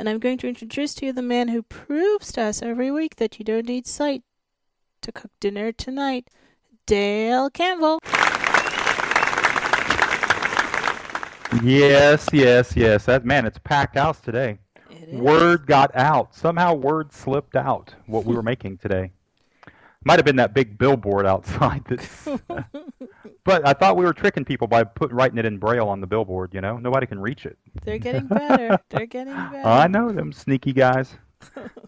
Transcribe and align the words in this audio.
and 0.00 0.08
I'm 0.08 0.18
going 0.18 0.38
to 0.38 0.48
introduce 0.48 0.94
to 0.94 1.06
you 1.06 1.12
the 1.12 1.20
man 1.20 1.48
who 1.48 1.62
proves 1.62 2.32
to 2.32 2.40
us 2.40 2.62
every 2.62 2.90
week 2.90 3.16
that 3.16 3.38
you 3.38 3.44
don't 3.44 3.66
need 3.66 3.86
sight 3.86 4.22
to 5.02 5.12
cook 5.12 5.30
dinner 5.40 5.72
tonight, 5.72 6.28
Dale 6.86 7.50
Campbell. 7.50 7.98
Yes, 11.62 12.26
yes, 12.32 12.74
yes. 12.74 13.04
That 13.04 13.26
man, 13.26 13.44
it's 13.44 13.58
packed 13.58 13.98
house 13.98 14.20
today. 14.20 14.58
Word 15.12 15.66
got 15.66 15.94
out. 15.94 16.34
Somehow 16.34 16.72
word 16.72 17.12
slipped 17.12 17.54
out 17.54 17.94
what 18.06 18.24
we 18.24 18.34
were 18.34 18.42
making 18.42 18.78
today. 18.78 19.12
Might 20.04 20.18
have 20.18 20.24
been 20.24 20.36
that 20.36 20.54
big 20.54 20.78
billboard 20.78 21.26
outside 21.26 21.84
that's 21.86 22.24
But 23.44 23.66
I 23.66 23.72
thought 23.74 23.96
we 23.96 24.04
were 24.04 24.12
tricking 24.12 24.44
people 24.44 24.66
by 24.66 24.84
put 24.84 25.10
writing 25.12 25.38
it 25.38 25.44
in 25.46 25.58
braille 25.58 25.88
on 25.88 26.00
the 26.00 26.06
billboard, 26.06 26.54
you 26.54 26.60
know? 26.60 26.76
Nobody 26.78 27.06
can 27.06 27.18
reach 27.20 27.44
it. 27.46 27.58
They're 27.84 27.98
getting 27.98 28.26
better. 28.26 28.78
They're 28.90 29.06
getting 29.06 29.34
better. 29.50 29.66
I 29.66 29.86
know 29.88 30.10
them 30.10 30.32
sneaky 30.32 30.72
guys. 30.72 31.14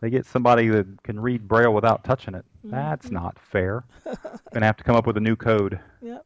They 0.01 0.11
get 0.11 0.25
somebody 0.27 0.69
that 0.69 1.03
can 1.05 1.21
read 1.21 1.47
braille 1.47 1.73
without 1.75 2.05
touching 2.05 2.35
it. 2.35 2.45
That's 2.65 3.07
Mm-hmm. 3.07 3.15
not 3.15 3.39
fair. 3.39 3.85
Gonna 4.53 4.67
have 4.67 4.77
to 4.79 4.85
come 4.85 4.97
up 4.97 5.07
with 5.07 5.17
a 5.17 5.21
new 5.21 5.37
code. 5.37 5.79
Yep. 6.01 6.25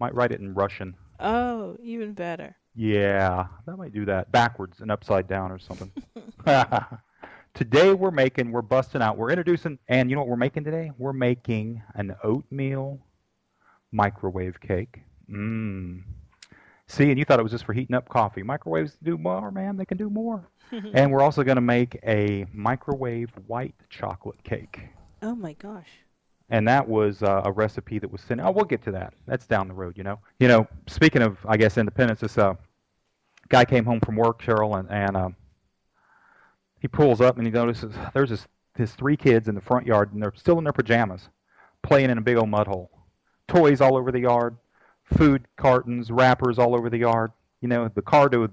Might 0.00 0.14
write 0.14 0.32
it 0.32 0.40
in 0.40 0.54
Russian. 0.54 0.94
Oh, 1.20 1.76
even 1.82 2.14
better. 2.14 2.56
Yeah, 2.74 3.46
that 3.66 3.76
might 3.76 3.92
do 3.92 4.04
that 4.06 4.32
backwards 4.32 4.80
and 4.80 4.90
upside 4.90 5.28
down 5.28 5.52
or 5.52 5.58
something. 5.58 5.92
today 7.54 7.92
we're 7.92 8.10
making, 8.10 8.52
we're 8.52 8.62
busting 8.62 9.02
out, 9.02 9.16
we're 9.16 9.30
introducing, 9.30 9.78
and 9.88 10.10
you 10.10 10.16
know 10.16 10.22
what 10.22 10.28
we're 10.28 10.36
making 10.36 10.64
today? 10.64 10.90
We're 10.98 11.12
making 11.12 11.82
an 11.94 12.14
oatmeal 12.22 13.00
microwave 13.90 14.60
cake. 14.60 15.00
Mmm. 15.30 16.02
See, 16.88 17.08
and 17.08 17.18
you 17.18 17.24
thought 17.24 17.40
it 17.40 17.42
was 17.42 17.52
just 17.52 17.64
for 17.64 17.72
heating 17.72 17.96
up 17.96 18.08
coffee. 18.08 18.42
Microwaves 18.42 18.98
do 19.02 19.16
more, 19.16 19.50
man. 19.50 19.76
They 19.76 19.86
can 19.86 19.96
do 19.96 20.10
more. 20.10 20.46
and 20.94 21.10
we're 21.10 21.22
also 21.22 21.42
going 21.42 21.56
to 21.56 21.62
make 21.62 21.98
a 22.06 22.46
microwave 22.52 23.30
white 23.46 23.74
chocolate 23.88 24.42
cake. 24.44 24.80
Oh 25.22 25.34
my 25.34 25.54
gosh. 25.54 25.88
And 26.50 26.68
that 26.68 26.86
was 26.86 27.22
uh, 27.22 27.42
a 27.44 27.52
recipe 27.52 27.98
that 27.98 28.10
was 28.10 28.20
sent. 28.20 28.40
Oh, 28.40 28.50
we'll 28.50 28.66
get 28.66 28.82
to 28.82 28.92
that. 28.92 29.14
That's 29.26 29.46
down 29.46 29.68
the 29.68 29.74
road, 29.74 29.96
you 29.96 30.04
know. 30.04 30.18
You 30.38 30.48
know, 30.48 30.66
speaking 30.86 31.22
of, 31.22 31.38
I 31.46 31.56
guess, 31.56 31.78
independence, 31.78 32.20
this 32.20 32.36
uh, 32.36 32.54
guy 33.48 33.64
came 33.64 33.86
home 33.86 34.00
from 34.00 34.16
work, 34.16 34.42
Cheryl, 34.42 34.78
and, 34.78 34.90
and 34.90 35.16
uh, 35.16 35.30
he 36.82 36.88
pulls 36.88 37.20
up 37.20 37.38
and 37.38 37.46
he 37.46 37.52
notices 37.52 37.94
there's 38.12 38.30
his, 38.30 38.48
his 38.76 38.92
three 38.92 39.16
kids 39.16 39.46
in 39.46 39.54
the 39.54 39.60
front 39.60 39.86
yard, 39.86 40.12
and 40.12 40.20
they're 40.20 40.32
still 40.34 40.58
in 40.58 40.64
their 40.64 40.72
pajamas, 40.72 41.28
playing 41.80 42.10
in 42.10 42.18
a 42.18 42.20
big 42.20 42.36
old 42.36 42.48
mud 42.48 42.66
hole. 42.66 42.90
Toys 43.46 43.80
all 43.80 43.96
over 43.96 44.10
the 44.10 44.20
yard, 44.20 44.56
food 45.04 45.46
cartons, 45.56 46.10
wrappers 46.10 46.58
all 46.58 46.74
over 46.74 46.90
the 46.90 46.98
yard. 46.98 47.30
You 47.60 47.68
know, 47.68 47.88
the 47.88 48.02
car 48.02 48.28
door, 48.28 48.50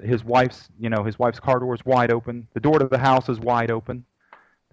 his 0.00 0.22
wife's, 0.22 0.68
you 0.78 0.88
know, 0.88 1.02
his 1.02 1.18
wife's 1.18 1.40
car 1.40 1.58
door 1.58 1.74
is 1.74 1.84
wide 1.84 2.12
open. 2.12 2.46
The 2.54 2.60
door 2.60 2.78
to 2.78 2.86
the 2.86 2.98
house 2.98 3.28
is 3.28 3.40
wide 3.40 3.72
open. 3.72 4.04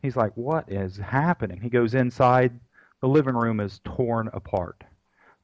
He's 0.04 0.16
like, 0.16 0.38
what 0.38 0.72
is 0.72 0.98
happening? 0.98 1.60
He 1.60 1.70
goes 1.70 1.96
inside. 1.96 2.60
The 3.02 3.08
living 3.08 3.36
room 3.36 3.60
is 3.60 3.82
torn 3.86 4.30
apart. 4.34 4.84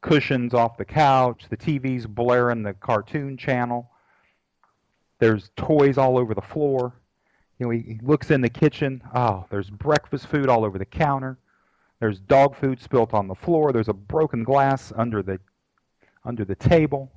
Cushions 0.01 0.53
off 0.53 0.77
the 0.77 0.85
couch. 0.85 1.45
The 1.49 1.57
TV's 1.57 2.05
blaring 2.05 2.61
the 2.61 2.73
cartoon 2.73 3.37
channel. 3.37 3.89
There's 5.17 5.49
toys 5.55 5.97
all 5.97 6.19
over 6.19 6.35
the 6.35 6.41
floor. 6.41 6.93
You 7.63 7.69
know, 7.69 7.71
he, 7.71 7.93
he 7.93 7.99
looks 8.01 8.29
in 8.29 8.41
the 8.41 8.49
kitchen. 8.49 9.01
Oh, 9.15 9.45
there's 9.49 9.69
breakfast 9.69 10.27
food 10.27 10.49
all 10.49 10.65
over 10.65 10.77
the 10.77 10.85
counter. 10.85 11.37
There's 12.01 12.19
dog 12.19 12.57
food 12.57 12.81
spilt 12.81 13.13
on 13.13 13.29
the 13.29 13.35
floor. 13.35 13.71
There's 13.71 13.87
a 13.87 13.93
broken 13.93 14.43
glass 14.43 14.91
under 14.97 15.23
the 15.23 15.39
under 16.25 16.43
the 16.43 16.55
table. 16.55 17.09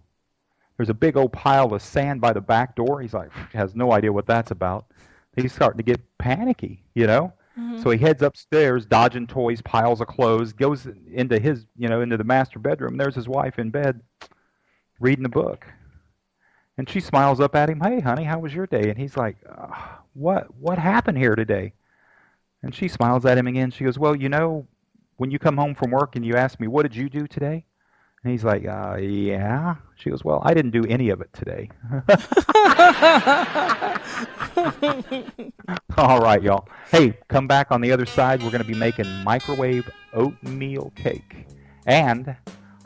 There's 0.77 0.89
a 0.89 0.95
big 0.95 1.17
old 1.17 1.33
pile 1.33 1.75
of 1.75 1.83
sand 1.83 2.21
by 2.21 2.33
the 2.33 2.41
back 2.41 2.77
door. 2.77 3.01
He's 3.01 3.15
like, 3.15 3.33
has 3.55 3.75
no 3.75 3.93
idea 3.93 4.13
what 4.13 4.27
that's 4.27 4.53
about. 4.53 4.87
He's 5.35 5.53
starting 5.53 5.79
to 5.79 5.83
get 5.83 6.01
panicky, 6.19 6.85
you 6.95 7.09
know. 7.09 7.33
Mm-hmm. 7.59 7.83
So 7.83 7.91
he 7.91 7.99
heads 7.99 8.23
upstairs, 8.23 8.87
dodging 8.87 9.27
toys, 9.27 9.61
piles 9.63 10.01
of 10.01 10.07
clothes, 10.07 10.53
goes 10.53 10.87
into 11.13 11.41
his, 11.41 11.67
you 11.77 11.89
know, 11.89 12.03
into 12.03 12.17
the 12.17 12.25
master 12.25 12.61
bedroom. 12.61 12.97
There's 12.97 13.17
his 13.17 13.29
wife 13.29 13.59
in 13.59 13.71
bed, 13.71 14.01
reading 15.01 15.25
a 15.25 15.31
book, 15.31 15.67
and 16.79 16.89
she 16.89 17.01
smiles 17.01 17.41
up 17.41 17.55
at 17.55 17.71
him. 17.71 17.81
Hey, 17.81 18.01
honey, 18.01 18.25
how 18.25 18.39
was 18.39 18.55
your 18.55 18.67
day? 18.67 18.91
And 18.91 18.99
he's 18.99 19.17
like, 19.17 19.37
uh, 19.49 19.69
What? 20.15 20.55
What 20.57 20.79
happened 20.79 21.19
here 21.19 21.35
today? 21.35 21.73
And 22.63 22.75
she 22.75 22.89
smiles 22.89 23.25
at 23.25 23.39
him 23.39 23.47
again. 23.47 23.71
She 23.71 23.85
goes, 23.85 23.99
Well, 23.99 24.15
you 24.15 24.29
know, 24.29 24.67
when 25.17 25.31
you 25.31 25.39
come 25.39 25.57
home 25.57 25.75
from 25.75 25.91
work 25.91 26.17
and 26.17 26.25
you 26.25 26.37
ask 26.37 26.61
me, 26.61 26.67
What 26.67 26.83
did 26.83 26.95
you 26.95 27.09
do 27.09 27.27
today? 27.27 27.65
And 28.23 28.33
he's 28.33 28.45
like, 28.45 28.67
uh, 28.67 28.97
Yeah. 28.97 29.77
She 29.97 30.11
goes, 30.11 30.25
Well, 30.25 30.43
I 30.45 30.53
didn't 30.53 30.73
do 30.73 30.85
any 30.87 31.11
of 31.11 31.21
it 31.21 31.33
today. 31.33 31.71
All 35.97 36.21
right, 36.21 36.43
y'all. 36.43 36.69
Hey, 36.91 37.19
come 37.29 37.47
back 37.47 37.71
on 37.71 37.81
the 37.81 37.93
other 37.93 38.07
side. 38.07 38.43
We're 38.43 38.51
going 38.51 38.63
to 38.63 38.69
be 38.69 38.79
making 38.79 39.07
microwave 39.25 39.89
oatmeal 40.13 40.93
cake 40.95 41.47
and 41.87 42.37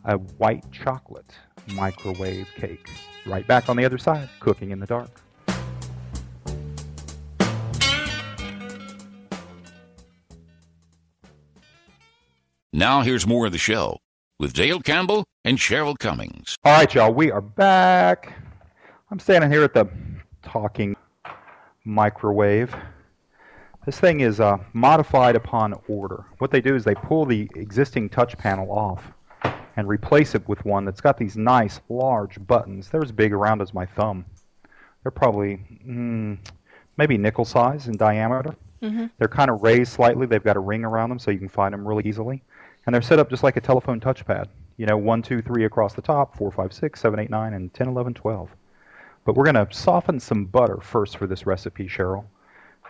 a 0.04 0.16
white 0.16 0.64
chocolate 0.70 1.34
microwave 1.74 2.48
cake. 2.54 2.88
Right 3.26 3.46
back 3.46 3.68
on 3.68 3.76
the 3.76 3.84
other 3.84 3.98
side, 3.98 4.28
cooking 4.40 4.70
in 4.70 4.80
the 4.80 4.86
dark. 4.86 5.10
Now 12.72 13.02
here's 13.02 13.26
more 13.26 13.46
of 13.46 13.52
the 13.52 13.58
show 13.58 13.98
with 14.38 14.52
Dale 14.52 14.80
Campbell 14.80 15.24
and 15.44 15.58
Cheryl 15.58 15.98
Cummings. 15.98 16.56
All 16.64 16.72
right, 16.72 16.94
y'all, 16.94 17.12
we 17.12 17.30
are 17.30 17.40
back. 17.40 18.32
I'm 19.10 19.18
standing 19.18 19.50
here 19.50 19.64
at 19.64 19.74
the 19.74 19.86
talking 20.42 20.96
microwave. 21.84 22.74
This 23.86 23.98
thing 23.98 24.20
is 24.20 24.40
uh, 24.40 24.58
modified 24.72 25.36
upon 25.36 25.74
order. 25.88 26.24
What 26.38 26.50
they 26.50 26.60
do 26.60 26.74
is 26.74 26.84
they 26.84 26.94
pull 26.94 27.26
the 27.26 27.50
existing 27.54 28.08
touch 28.08 28.38
panel 28.38 28.70
off 28.70 29.12
and 29.80 29.88
replace 29.88 30.34
it 30.36 30.48
with 30.48 30.64
one 30.64 30.84
that's 30.84 31.00
got 31.00 31.18
these 31.18 31.36
nice 31.36 31.80
large 31.88 32.44
buttons. 32.46 32.88
They're 32.88 33.02
as 33.02 33.10
big 33.12 33.32
around 33.32 33.60
as 33.60 33.74
my 33.74 33.84
thumb. 33.84 34.24
They're 35.02 35.10
probably 35.10 35.60
mm, 35.86 36.38
maybe 36.96 37.18
nickel 37.18 37.44
size 37.44 37.88
in 37.88 37.96
diameter. 37.96 38.54
They're 39.18 39.28
kind 39.28 39.50
of 39.50 39.62
raised 39.62 39.92
slightly. 39.92 40.26
They've 40.26 40.42
got 40.42 40.56
a 40.56 40.60
ring 40.60 40.84
around 40.84 41.10
them 41.10 41.18
so 41.18 41.30
you 41.30 41.38
can 41.38 41.48
find 41.48 41.72
them 41.74 41.86
really 41.86 42.06
easily. 42.06 42.42
And 42.86 42.94
they're 42.94 43.02
set 43.02 43.18
up 43.18 43.28
just 43.28 43.42
like 43.42 43.56
a 43.56 43.60
telephone 43.60 44.00
touchpad. 44.00 44.46
You 44.76 44.86
know, 44.86 44.96
one, 44.96 45.20
two, 45.20 45.42
three 45.42 45.64
across 45.64 45.92
the 45.94 46.00
top, 46.02 46.36
four, 46.36 46.50
five, 46.50 46.72
six, 46.72 47.00
seven, 47.00 47.18
eight, 47.20 47.28
nine, 47.28 47.52
and 47.52 47.72
10, 47.74 47.88
11, 47.88 48.14
12. 48.14 48.48
But 49.24 49.34
we're 49.36 49.44
going 49.44 49.66
to 49.66 49.68
soften 49.74 50.18
some 50.18 50.46
butter 50.46 50.78
first 50.80 51.18
for 51.18 51.26
this 51.26 51.44
recipe, 51.44 51.86
Cheryl. 51.86 52.24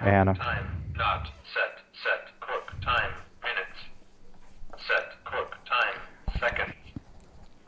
And 0.00 0.28
uh, 0.28 0.34
Time, 0.34 0.66
not, 0.96 1.28
set, 1.52 1.84
set, 2.02 2.40
cook, 2.40 2.72
time, 2.80 3.12
minutes, 3.42 3.80
set, 4.86 5.12
cook, 5.24 5.56
time, 5.66 6.00
seconds, 6.38 6.74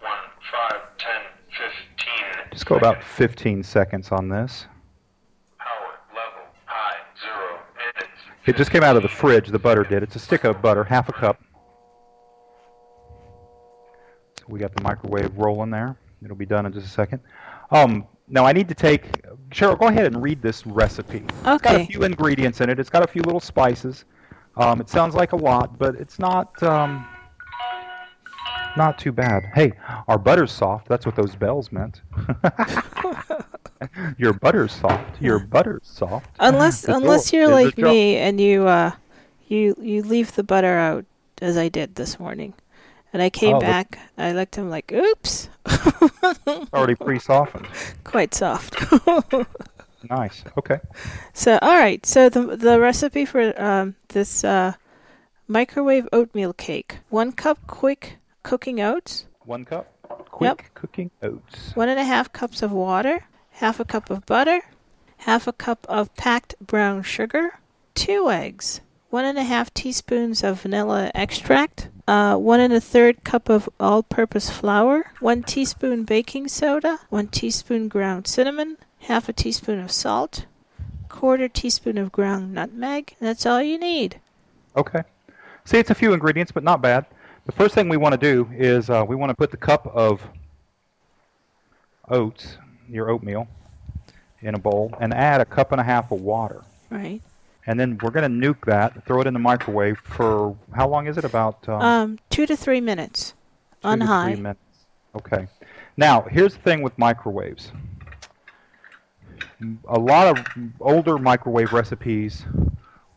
one, 0.00 0.18
five, 0.50 0.80
ten, 0.98 1.22
fifteen. 1.50 2.41
Just 2.52 2.66
go 2.66 2.76
about 2.76 3.02
15 3.02 3.62
seconds 3.62 4.12
on 4.12 4.28
this. 4.28 4.66
Power, 5.58 5.98
level, 6.10 6.42
high, 6.66 6.98
zero, 7.20 7.58
minutes. 7.74 8.20
It 8.46 8.56
just 8.56 8.70
came 8.70 8.82
out 8.82 8.96
of 8.96 9.02
the 9.02 9.08
fridge, 9.08 9.48
the 9.48 9.58
butter 9.58 9.84
did. 9.84 10.02
It's 10.02 10.16
a 10.16 10.18
stick 10.18 10.44
of 10.44 10.60
butter, 10.60 10.84
half 10.84 11.08
a 11.08 11.12
cup. 11.12 11.42
So 14.38 14.44
we 14.48 14.58
got 14.58 14.74
the 14.74 14.82
microwave 14.82 15.36
rolling 15.36 15.70
there. 15.70 15.96
It'll 16.22 16.36
be 16.36 16.46
done 16.46 16.66
in 16.66 16.72
just 16.72 16.86
a 16.86 16.90
second. 16.90 17.20
Um, 17.70 18.06
Now 18.28 18.44
I 18.44 18.52
need 18.52 18.68
to 18.68 18.74
take 18.74 19.22
Cheryl. 19.50 19.78
Go 19.78 19.88
ahead 19.88 20.06
and 20.06 20.22
read 20.22 20.42
this 20.42 20.66
recipe. 20.66 21.24
It's 21.44 21.62
got 21.62 21.80
a 21.80 21.86
few 21.86 22.02
ingredients 22.04 22.60
in 22.60 22.68
it. 22.70 22.78
It's 22.78 22.90
got 22.90 23.02
a 23.02 23.06
few 23.08 23.22
little 23.22 23.40
spices. 23.40 24.04
Um, 24.56 24.80
it 24.80 24.88
sounds 24.90 25.14
like 25.14 25.32
a 25.32 25.36
lot, 25.36 25.78
but 25.78 25.94
it's 25.94 26.18
not. 26.18 26.62
Um, 26.62 27.06
not 28.76 28.98
too 28.98 29.12
bad. 29.12 29.44
Hey, 29.54 29.72
our 30.08 30.18
butter's 30.18 30.52
soft. 30.52 30.88
That's 30.88 31.06
what 31.06 31.16
those 31.16 31.34
bells 31.34 31.72
meant. 31.72 32.02
Your 34.16 34.32
butter's 34.32 34.72
soft. 34.72 35.20
Your 35.20 35.40
butter's 35.40 35.82
soft. 35.84 36.30
Unless 36.38 36.82
The 36.82 36.94
unless 36.94 37.32
you're 37.32 37.48
like 37.48 37.76
me 37.76 38.16
and 38.16 38.40
you 38.40 38.66
uh 38.68 38.92
you 39.48 39.74
you 39.80 40.02
leave 40.02 40.34
the 40.36 40.44
butter 40.44 40.78
out 40.78 41.04
as 41.40 41.56
I 41.56 41.68
did 41.68 41.96
this 41.96 42.20
morning. 42.20 42.54
And 43.12 43.20
I 43.20 43.28
came 43.28 43.56
Oh, 43.56 43.60
the- 43.60 43.66
back, 43.66 43.98
I 44.16 44.32
looked 44.32 44.56
I'm 44.56 44.70
like, 44.70 44.92
oops. 44.92 45.48
Already 46.72 46.94
pre-softened. 46.94 47.66
Quite 48.04 48.34
soft. 48.34 48.76
Nice. 50.10 50.42
Okay. 50.58 50.80
so 51.32 51.60
all 51.62 51.78
right, 51.78 52.04
so 52.04 52.28
the 52.28 52.56
the 52.56 52.80
recipe 52.80 53.24
for 53.24 53.54
um 53.62 53.94
this 54.08 54.42
uh 54.42 54.72
microwave 55.46 56.08
oatmeal 56.12 56.52
cake. 56.52 56.98
One 57.08 57.30
cup 57.30 57.64
quick 57.68 58.16
cooking 58.42 58.80
oats, 58.80 59.26
One 59.44 59.64
cup. 59.64 59.88
Quick 60.30 60.48
Yep. 60.62 60.74
cooking 60.74 61.10
oats. 61.22 61.72
one 61.74 61.88
and 61.88 61.98
a 61.98 62.04
half 62.04 62.32
cups 62.32 62.62
of 62.62 62.70
water, 62.72 63.24
half 63.52 63.80
a 63.80 63.84
cup 63.84 64.10
of 64.10 64.24
butter, 64.26 64.60
half 65.18 65.46
a 65.46 65.52
cup 65.52 65.86
of 65.88 66.14
packed 66.16 66.54
brown 66.60 67.02
sugar, 67.02 67.58
two 67.94 68.30
eggs, 68.30 68.80
one 69.10 69.24
and 69.24 69.38
a 69.38 69.44
half 69.44 69.72
teaspoons 69.74 70.42
of 70.42 70.62
vanilla 70.62 71.10
extract, 71.14 71.88
uh, 72.08 72.36
one 72.36 72.60
and 72.60 72.72
a 72.72 72.80
third 72.80 73.24
cup 73.24 73.48
of 73.48 73.68
all 73.78 74.02
purpose 74.02 74.50
flour, 74.50 75.12
one 75.20 75.42
teaspoon 75.42 76.04
baking 76.04 76.48
soda, 76.48 76.98
one 77.10 77.28
teaspoon 77.28 77.88
ground 77.88 78.26
cinnamon, 78.26 78.76
half 79.00 79.28
a 79.28 79.32
teaspoon 79.32 79.78
of 79.80 79.92
salt, 79.92 80.46
quarter 81.08 81.48
teaspoon 81.48 81.98
of 81.98 82.10
ground 82.12 82.52
nutmeg. 82.54 83.14
and 83.20 83.28
That's 83.28 83.44
all 83.46 83.62
you 83.62 83.78
need. 83.78 84.18
Okay. 84.76 85.02
See, 85.64 85.78
it's 85.78 85.90
a 85.90 85.94
few 85.94 86.12
ingredients, 86.12 86.52
but 86.52 86.64
not 86.64 86.80
bad. 86.82 87.04
The 87.46 87.52
first 87.52 87.74
thing 87.74 87.88
we 87.88 87.96
want 87.96 88.12
to 88.12 88.18
do 88.18 88.48
is 88.52 88.88
uh, 88.88 89.04
we 89.06 89.16
want 89.16 89.30
to 89.30 89.34
put 89.34 89.50
the 89.50 89.56
cup 89.56 89.86
of 89.88 90.22
oats, 92.08 92.56
your 92.88 93.10
oatmeal, 93.10 93.48
in 94.42 94.54
a 94.54 94.58
bowl 94.58 94.94
and 95.00 95.12
add 95.12 95.40
a 95.40 95.44
cup 95.44 95.72
and 95.72 95.80
a 95.80 95.84
half 95.84 96.12
of 96.12 96.20
water. 96.20 96.62
Right. 96.90 97.20
And 97.66 97.78
then 97.78 97.98
we're 98.02 98.10
going 98.10 98.28
to 98.28 98.48
nuke 98.48 98.64
that, 98.66 99.04
throw 99.06 99.20
it 99.20 99.26
in 99.26 99.34
the 99.34 99.40
microwave 99.40 99.98
for 99.98 100.56
how 100.74 100.88
long 100.88 101.06
is 101.06 101.16
it? 101.16 101.24
About 101.24 101.68
um, 101.68 101.80
Um, 101.80 102.18
two 102.30 102.46
to 102.46 102.56
three 102.56 102.80
minutes 102.80 103.34
two 103.82 103.88
on 103.88 104.00
to 104.00 104.06
high. 104.06 104.32
Three 104.32 104.42
minutes. 104.42 104.60
Okay. 105.14 105.46
Now, 105.96 106.22
here's 106.22 106.54
the 106.54 106.60
thing 106.60 106.82
with 106.82 106.96
microwaves. 106.98 107.70
A 109.88 109.98
lot 109.98 110.26
of 110.26 110.44
older 110.80 111.18
microwave 111.18 111.72
recipes 111.72 112.44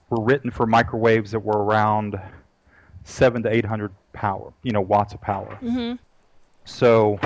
were 0.10 0.24
written 0.24 0.52
for 0.52 0.68
microwaves 0.68 1.32
that 1.32 1.40
were 1.40 1.64
around 1.64 2.20
seven 3.04 3.42
to 3.44 3.50
eight 3.50 3.66
hundred 3.66 3.92
power, 4.16 4.52
you 4.64 4.72
know, 4.72 4.82
watts 4.82 5.14
of 5.14 5.22
power. 5.22 5.56
hmm 5.60 5.94
So, 6.64 7.20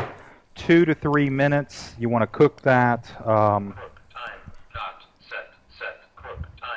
two 0.56 0.84
to 0.86 0.94
three 0.94 1.30
minutes. 1.30 1.96
You 1.98 2.10
want 2.10 2.24
to 2.24 2.28
cook 2.28 2.62
that. 2.64 3.10
Um, 3.26 3.74
time. 4.12 4.32
Dot. 4.74 5.04
Set. 5.30 5.38
Set. 5.78 6.02
Cook 6.16 6.38
time. 6.60 6.70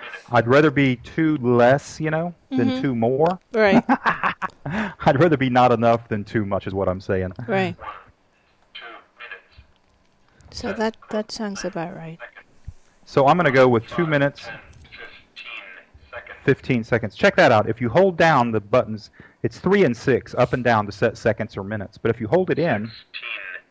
Minutes. 0.00 0.24
I'd 0.30 0.46
rather 0.48 0.70
be 0.70 0.96
two 0.96 1.36
less, 1.38 1.98
you 2.00 2.10
know, 2.10 2.34
than 2.50 2.80
two 2.82 2.94
more. 2.94 3.38
Right. 3.52 3.82
I'd 4.66 5.18
rather 5.18 5.36
be 5.38 5.48
not 5.48 5.72
enough 5.72 6.08
than 6.08 6.24
too 6.24 6.44
much, 6.44 6.66
is 6.66 6.74
what 6.74 6.88
I'm 6.88 7.00
saying. 7.00 7.32
right. 7.48 7.78
One. 7.78 7.88
Two 8.74 8.80
minutes. 9.18 10.60
So 10.60 10.72
that 10.74 10.96
that 11.10 11.32
sounds 11.32 11.64
about 11.64 11.96
right. 11.96 12.18
Second. 12.18 12.50
So 13.06 13.26
I'm 13.26 13.36
going 13.36 13.46
to 13.46 13.52
go 13.52 13.68
with 13.68 13.86
two 13.86 14.06
minutes. 14.06 14.44
Ten. 14.44 14.58
Fifteen 14.90 16.04
seconds. 16.10 16.38
15 16.44 16.84
seconds. 16.84 17.14
Check 17.16 17.36
that 17.36 17.52
out. 17.52 17.68
If 17.68 17.80
you 17.80 17.88
hold 17.88 18.16
down 18.16 18.50
the 18.52 18.60
buttons, 18.60 19.10
it's 19.42 19.58
3 19.58 19.84
and 19.84 19.96
6 19.96 20.34
up 20.34 20.52
and 20.52 20.62
down 20.62 20.86
to 20.86 20.92
set 20.92 21.16
seconds 21.16 21.56
or 21.56 21.64
minutes. 21.64 21.98
But 21.98 22.10
if 22.10 22.20
you 22.20 22.28
hold 22.28 22.50
it 22.50 22.58
in, 22.58 22.86
Fifteen. 22.88 23.02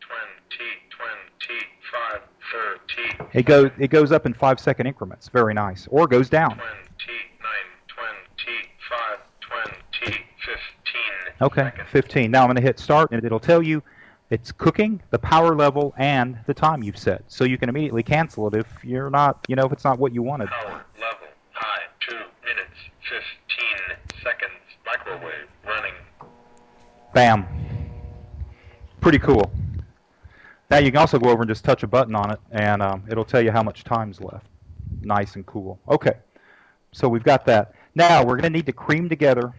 Twenty. 0.01 0.71
Twenty-five. 0.89 2.21
Thirty. 2.51 3.39
it 3.39 3.43
goes 3.45 3.69
it 3.77 3.89
goes 3.89 4.11
up 4.11 4.25
in 4.25 4.33
5 4.33 4.59
second 4.59 4.87
increments. 4.87 5.29
Very 5.29 5.53
nice. 5.53 5.87
Or 5.91 6.07
goes 6.07 6.29
down. 6.29 6.55
Twenty-nine. 6.57 7.69
Twenty-five. 7.87 9.19
Twenty. 9.41 10.25
Fifteen. 10.43 11.33
Okay, 11.41 11.63
seconds. 11.63 11.89
15. 11.91 12.31
Now 12.31 12.41
I'm 12.41 12.47
going 12.47 12.55
to 12.55 12.61
hit 12.61 12.79
start 12.79 13.11
and 13.11 13.23
it'll 13.23 13.39
tell 13.39 13.61
you 13.61 13.83
it's 14.29 14.51
cooking, 14.51 15.01
the 15.09 15.17
power 15.19 15.55
level 15.55 15.93
and 15.97 16.37
the 16.45 16.53
time 16.53 16.83
you've 16.83 16.97
set. 16.97 17.23
So 17.27 17.45
you 17.45 17.57
can 17.57 17.69
immediately 17.69 18.03
cancel 18.03 18.47
it 18.47 18.53
if 18.55 18.67
you're 18.83 19.09
not, 19.09 19.43
you 19.47 19.55
know, 19.55 19.65
if 19.65 19.71
it's 19.71 19.83
not 19.83 19.97
what 19.99 20.13
you 20.13 20.21
wanted. 20.21 20.49
Power 20.49 20.83
level 20.99 21.27
high. 21.53 21.81
Two 21.99 22.15
minutes. 22.45 22.77
Fifteen 23.01 23.97
seconds. 24.23 24.53
Microwave 24.85 25.47
running. 25.69 25.93
Bam. 27.13 27.45
Pretty 29.01 29.19
cool. 29.19 29.51
Now 30.69 30.77
you 30.77 30.91
can 30.91 30.99
also 30.99 31.17
go 31.17 31.29
over 31.29 31.43
and 31.43 31.49
just 31.49 31.63
touch 31.63 31.83
a 31.83 31.87
button 31.87 32.15
on 32.15 32.31
it, 32.31 32.39
and 32.51 32.81
um, 32.81 33.03
it'll 33.09 33.25
tell 33.25 33.41
you 33.41 33.51
how 33.51 33.63
much 33.63 33.83
time's 33.83 34.19
left. 34.19 34.47
Nice 35.01 35.35
and 35.35 35.45
cool. 35.45 35.79
Okay, 35.87 36.13
so 36.91 37.07
we've 37.07 37.23
got 37.23 37.45
that. 37.45 37.73
Now 37.95 38.23
we're 38.23 38.35
going 38.35 38.43
to 38.43 38.49
need 38.49 38.65
to 38.65 38.73
cream 38.73 39.09
together 39.09 39.53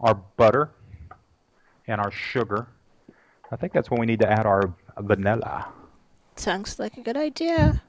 our 0.00 0.14
butter 0.14 0.70
and 1.86 2.00
our 2.00 2.10
sugar. 2.10 2.66
I 3.50 3.56
think 3.56 3.72
that's 3.72 3.90
when 3.90 4.00
we 4.00 4.06
need 4.06 4.20
to 4.20 4.30
add 4.30 4.46
our 4.46 4.74
vanilla. 4.98 5.68
Sounds 6.36 6.78
like 6.78 6.96
a 6.96 7.00
good 7.00 7.16
idea. 7.16 7.82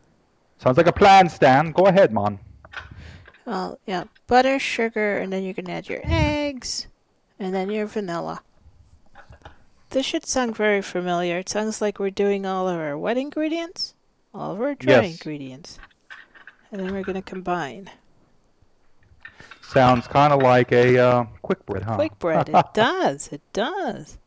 Sounds 0.58 0.78
like 0.78 0.88
a 0.88 0.94
plan, 0.94 1.28
Stan. 1.28 1.72
Go 1.72 1.88
ahead, 1.88 2.14
Mon. 2.14 2.40
Well, 3.46 3.80
yeah, 3.86 4.06
butter, 4.28 4.58
sugar, 4.60 5.18
and 5.18 5.34
then 5.34 5.44
you 5.44 5.54
can 5.54 5.70
add 5.70 5.90
your 5.90 6.02
eggs, 6.04 6.88
and 7.40 7.54
then 7.54 7.70
your 7.70 7.86
vanilla. 7.86 8.42
This 9.90 10.06
should 10.06 10.26
sound 10.26 10.56
very 10.56 10.82
familiar. 10.82 11.40
It 11.40 11.50
sounds 11.50 11.82
like 11.82 12.00
we're 12.00 12.10
doing 12.10 12.46
all 12.46 12.68
of 12.68 12.78
our 12.80 12.98
wet 12.98 13.18
ingredients, 13.18 13.94
all 14.34 14.52
of 14.54 14.62
our 14.62 14.76
dry 14.76 15.04
Yes. 15.04 15.12
ingredients, 15.12 15.80
and 16.72 16.82
then 16.82 16.92
we're 16.92 17.04
going 17.04 17.16
to 17.16 17.22
combine. 17.22 17.90
Sounds 19.62 20.08
kind 20.08 20.32
of 20.34 20.42
like 20.42 20.72
a 20.72 20.98
uh, 20.98 21.26
quick 21.42 21.66
bread, 21.66 21.84
huh? 21.84 21.96
Quick 21.96 22.18
bread. 22.20 22.50
It 22.50 22.66
does. 22.74 23.30
It 23.30 23.42
does. 23.54 24.18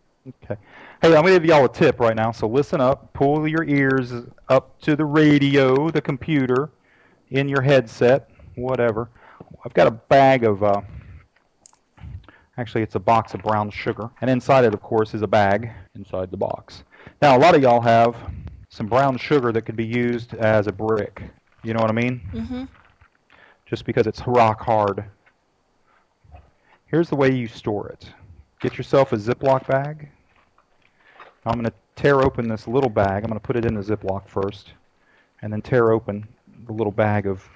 Okay. 0.44 0.60
Hey, 1.00 1.08
I'm 1.14 1.22
going 1.22 1.26
to 1.26 1.40
give 1.40 1.44
y'all 1.44 1.64
a 1.64 1.72
tip 1.72 2.00
right 2.00 2.16
now. 2.16 2.32
So 2.32 2.48
listen 2.48 2.80
up. 2.80 3.12
Pull 3.14 3.46
your 3.46 3.64
ears 3.64 4.12
up 4.48 4.80
to 4.82 4.96
the 4.96 5.04
radio, 5.04 5.90
the 5.90 6.00
computer, 6.02 6.70
in 7.30 7.48
your 7.48 7.62
headset, 7.62 8.30
whatever. 8.56 9.08
I've 9.64 9.74
got 9.74 9.86
a 9.86 9.92
bag 9.92 10.44
of, 10.44 10.62
uh, 10.62 10.80
actually, 12.58 12.82
it's 12.82 12.96
a 12.96 13.00
box 13.00 13.32
of 13.32 13.42
brown 13.42 13.70
sugar. 13.70 14.10
And 14.20 14.28
inside 14.28 14.64
it, 14.64 14.74
of 14.74 14.82
course, 14.82 15.14
is 15.14 15.22
a 15.22 15.26
bag 15.26 15.70
inside 15.94 16.30
the 16.30 16.36
box. 16.36 16.84
Now, 17.22 17.36
a 17.36 17.40
lot 17.40 17.54
of 17.54 17.62
y'all 17.62 17.80
have 17.80 18.16
some 18.68 18.86
brown 18.86 19.16
sugar 19.16 19.52
that 19.52 19.62
could 19.62 19.76
be 19.76 19.86
used 19.86 20.34
as 20.34 20.66
a 20.66 20.72
brick. 20.72 21.22
You 21.62 21.72
know 21.72 21.80
what 21.80 21.90
I 21.90 21.94
mean? 21.94 22.20
Mm-hmm. 22.32 22.64
Just 23.64 23.84
because 23.84 24.06
it's 24.06 24.22
rock 24.26 24.60
hard. 24.60 25.04
Here's 26.86 27.08
the 27.08 27.16
way 27.16 27.32
you 27.34 27.48
store 27.48 27.88
it. 27.88 28.06
Get 28.60 28.76
yourself 28.76 29.12
a 29.12 29.16
Ziploc 29.16 29.66
bag. 29.66 30.08
I'm 31.46 31.52
going 31.52 31.64
to 31.64 31.72
tear 31.96 32.20
open 32.20 32.48
this 32.48 32.66
little 32.66 32.90
bag. 32.90 33.24
I'm 33.24 33.30
going 33.30 33.40
to 33.40 33.40
put 33.40 33.56
it 33.56 33.64
in 33.64 33.74
the 33.74 33.80
Ziploc 33.80 34.28
first, 34.28 34.72
and 35.42 35.52
then 35.52 35.62
tear 35.62 35.92
open 35.92 36.26
the 36.66 36.72
little 36.72 36.92
bag 36.92 37.26
of 37.26 37.48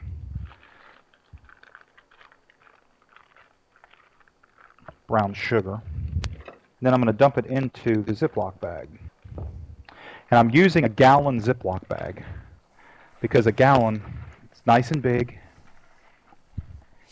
brown 5.13 5.35
sugar. 5.35 5.79
Then 6.81 6.95
I'm 6.95 7.01
going 7.03 7.13
to 7.13 7.19
dump 7.19 7.37
it 7.37 7.45
into 7.45 8.03
the 8.03 8.13
Ziploc 8.13 8.59
bag. 8.61 8.89
And 9.37 10.39
I'm 10.39 10.49
using 10.49 10.85
a 10.85 10.89
gallon 10.89 11.39
Ziploc 11.39 11.87
bag 11.87 12.25
because 13.21 13.47
a 13.47 13.53
gallon 13.53 14.03
is 14.51 14.63
nice 14.65 14.91
and 14.91 15.03
big, 15.03 15.39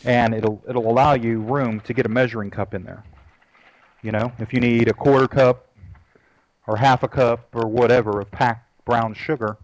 and 0.03 0.33
it'll 0.33 0.59
it'll 0.67 0.89
allow 0.89 1.13
you 1.13 1.41
room 1.41 1.79
to 1.81 1.93
get 1.93 2.07
a 2.07 2.09
measuring 2.09 2.49
cup 2.49 2.73
in 2.73 2.83
there. 2.83 3.03
You 4.01 4.11
know, 4.11 4.31
if 4.39 4.51
you 4.51 4.59
need 4.59 4.87
a 4.87 4.93
quarter 4.93 5.27
cup 5.27 5.67
or 6.65 6.75
half 6.75 7.03
a 7.03 7.07
cup 7.07 7.55
or 7.55 7.67
whatever 7.67 8.19
of 8.19 8.31
packed 8.31 8.67
brown 8.83 9.13
sugar, 9.13 9.57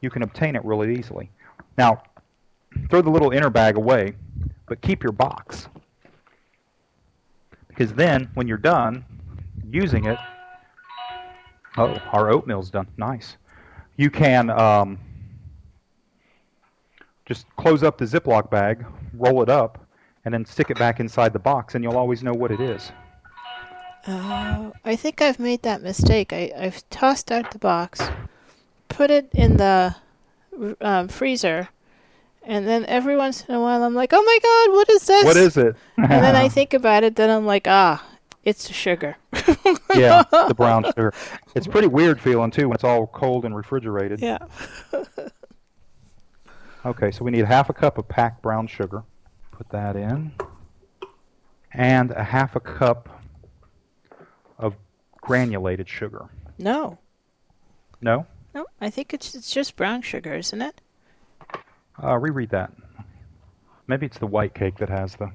you 0.00 0.08
can 0.08 0.22
obtain 0.22 0.56
it 0.56 0.64
really 0.64 0.98
easily. 0.98 1.28
Now, 1.76 2.02
throw 2.88 3.02
the 3.02 3.10
little 3.10 3.30
inner 3.30 3.50
bag 3.50 3.76
away, 3.76 4.14
but 4.66 4.80
keep 4.80 5.02
your 5.02 5.12
box. 5.12 5.68
Because 7.74 7.92
then, 7.92 8.30
when 8.34 8.46
you're 8.46 8.56
done 8.56 9.04
using 9.68 10.04
it, 10.04 10.18
oh, 11.76 11.96
our 12.12 12.30
oatmeal's 12.30 12.70
done. 12.70 12.86
Nice. 12.96 13.36
You 13.96 14.10
can 14.10 14.48
um, 14.50 14.96
just 17.26 17.46
close 17.56 17.82
up 17.82 17.98
the 17.98 18.04
Ziploc 18.04 18.48
bag, 18.48 18.86
roll 19.12 19.42
it 19.42 19.48
up, 19.48 19.84
and 20.24 20.32
then 20.32 20.44
stick 20.44 20.70
it 20.70 20.78
back 20.78 21.00
inside 21.00 21.32
the 21.32 21.40
box, 21.40 21.74
and 21.74 21.82
you'll 21.82 21.98
always 21.98 22.22
know 22.22 22.32
what 22.32 22.52
it 22.52 22.60
is. 22.60 22.92
Oh, 24.06 24.72
I 24.84 24.94
think 24.94 25.20
I've 25.20 25.40
made 25.40 25.62
that 25.62 25.82
mistake. 25.82 26.32
I, 26.32 26.52
I've 26.56 26.88
tossed 26.90 27.32
out 27.32 27.50
the 27.50 27.58
box, 27.58 28.00
put 28.88 29.10
it 29.10 29.28
in 29.32 29.56
the 29.56 29.96
um, 30.80 31.08
freezer, 31.08 31.70
and 32.46 32.66
then 32.66 32.84
every 32.86 33.16
once 33.16 33.44
in 33.46 33.54
a 33.54 33.60
while 33.60 33.82
I'm 33.82 33.94
like, 33.94 34.10
"Oh 34.12 34.22
my 34.22 34.38
God, 34.42 34.76
what 34.76 34.88
is 34.90 35.06
this?" 35.06 35.24
What 35.24 35.36
is 35.36 35.56
it? 35.56 35.76
And 35.96 36.10
then 36.10 36.36
I 36.36 36.48
think 36.56 36.74
about 36.74 37.04
it, 37.04 37.16
then 37.16 37.30
I'm 37.30 37.46
like, 37.46 37.66
"Ah, 37.68 38.04
it's 38.44 38.66
the 38.68 38.72
sugar." 38.74 39.16
yeah, 39.94 40.22
the 40.30 40.54
brown 40.56 40.84
sugar. 40.84 41.12
It's 41.54 41.66
pretty 41.66 41.88
weird 41.88 42.20
feeling 42.20 42.50
too 42.50 42.68
when 42.68 42.74
it's 42.74 42.84
all 42.84 43.06
cold 43.08 43.44
and 43.44 43.54
refrigerated. 43.56 44.20
yeah. 44.20 44.38
Okay, 46.86 47.10
so 47.10 47.24
we 47.24 47.30
need 47.30 47.46
half 47.46 47.70
a 47.70 47.72
cup 47.72 47.96
of 47.96 48.06
packed 48.08 48.42
brown 48.42 48.66
sugar. 48.66 49.04
Put 49.52 49.70
that 49.70 49.96
in. 49.96 50.32
And 51.72 52.10
a 52.10 52.22
half 52.22 52.56
a 52.56 52.60
cup 52.60 53.08
of 54.58 54.74
granulated 55.22 55.88
sugar. 55.88 56.28
No, 56.58 56.98
No? 58.02 58.26
no, 58.54 58.66
I 58.82 58.90
think 58.90 59.14
it's 59.14 59.34
it's 59.34 59.50
just 59.50 59.76
brown 59.76 60.02
sugar, 60.02 60.34
isn't 60.34 60.60
it? 60.60 60.80
Uh, 62.02 62.18
reread 62.18 62.50
that. 62.50 62.72
Maybe 63.86 64.06
it's 64.06 64.18
the 64.18 64.26
white 64.26 64.54
cake 64.54 64.76
that 64.78 64.88
has 64.88 65.16
the. 65.16 65.30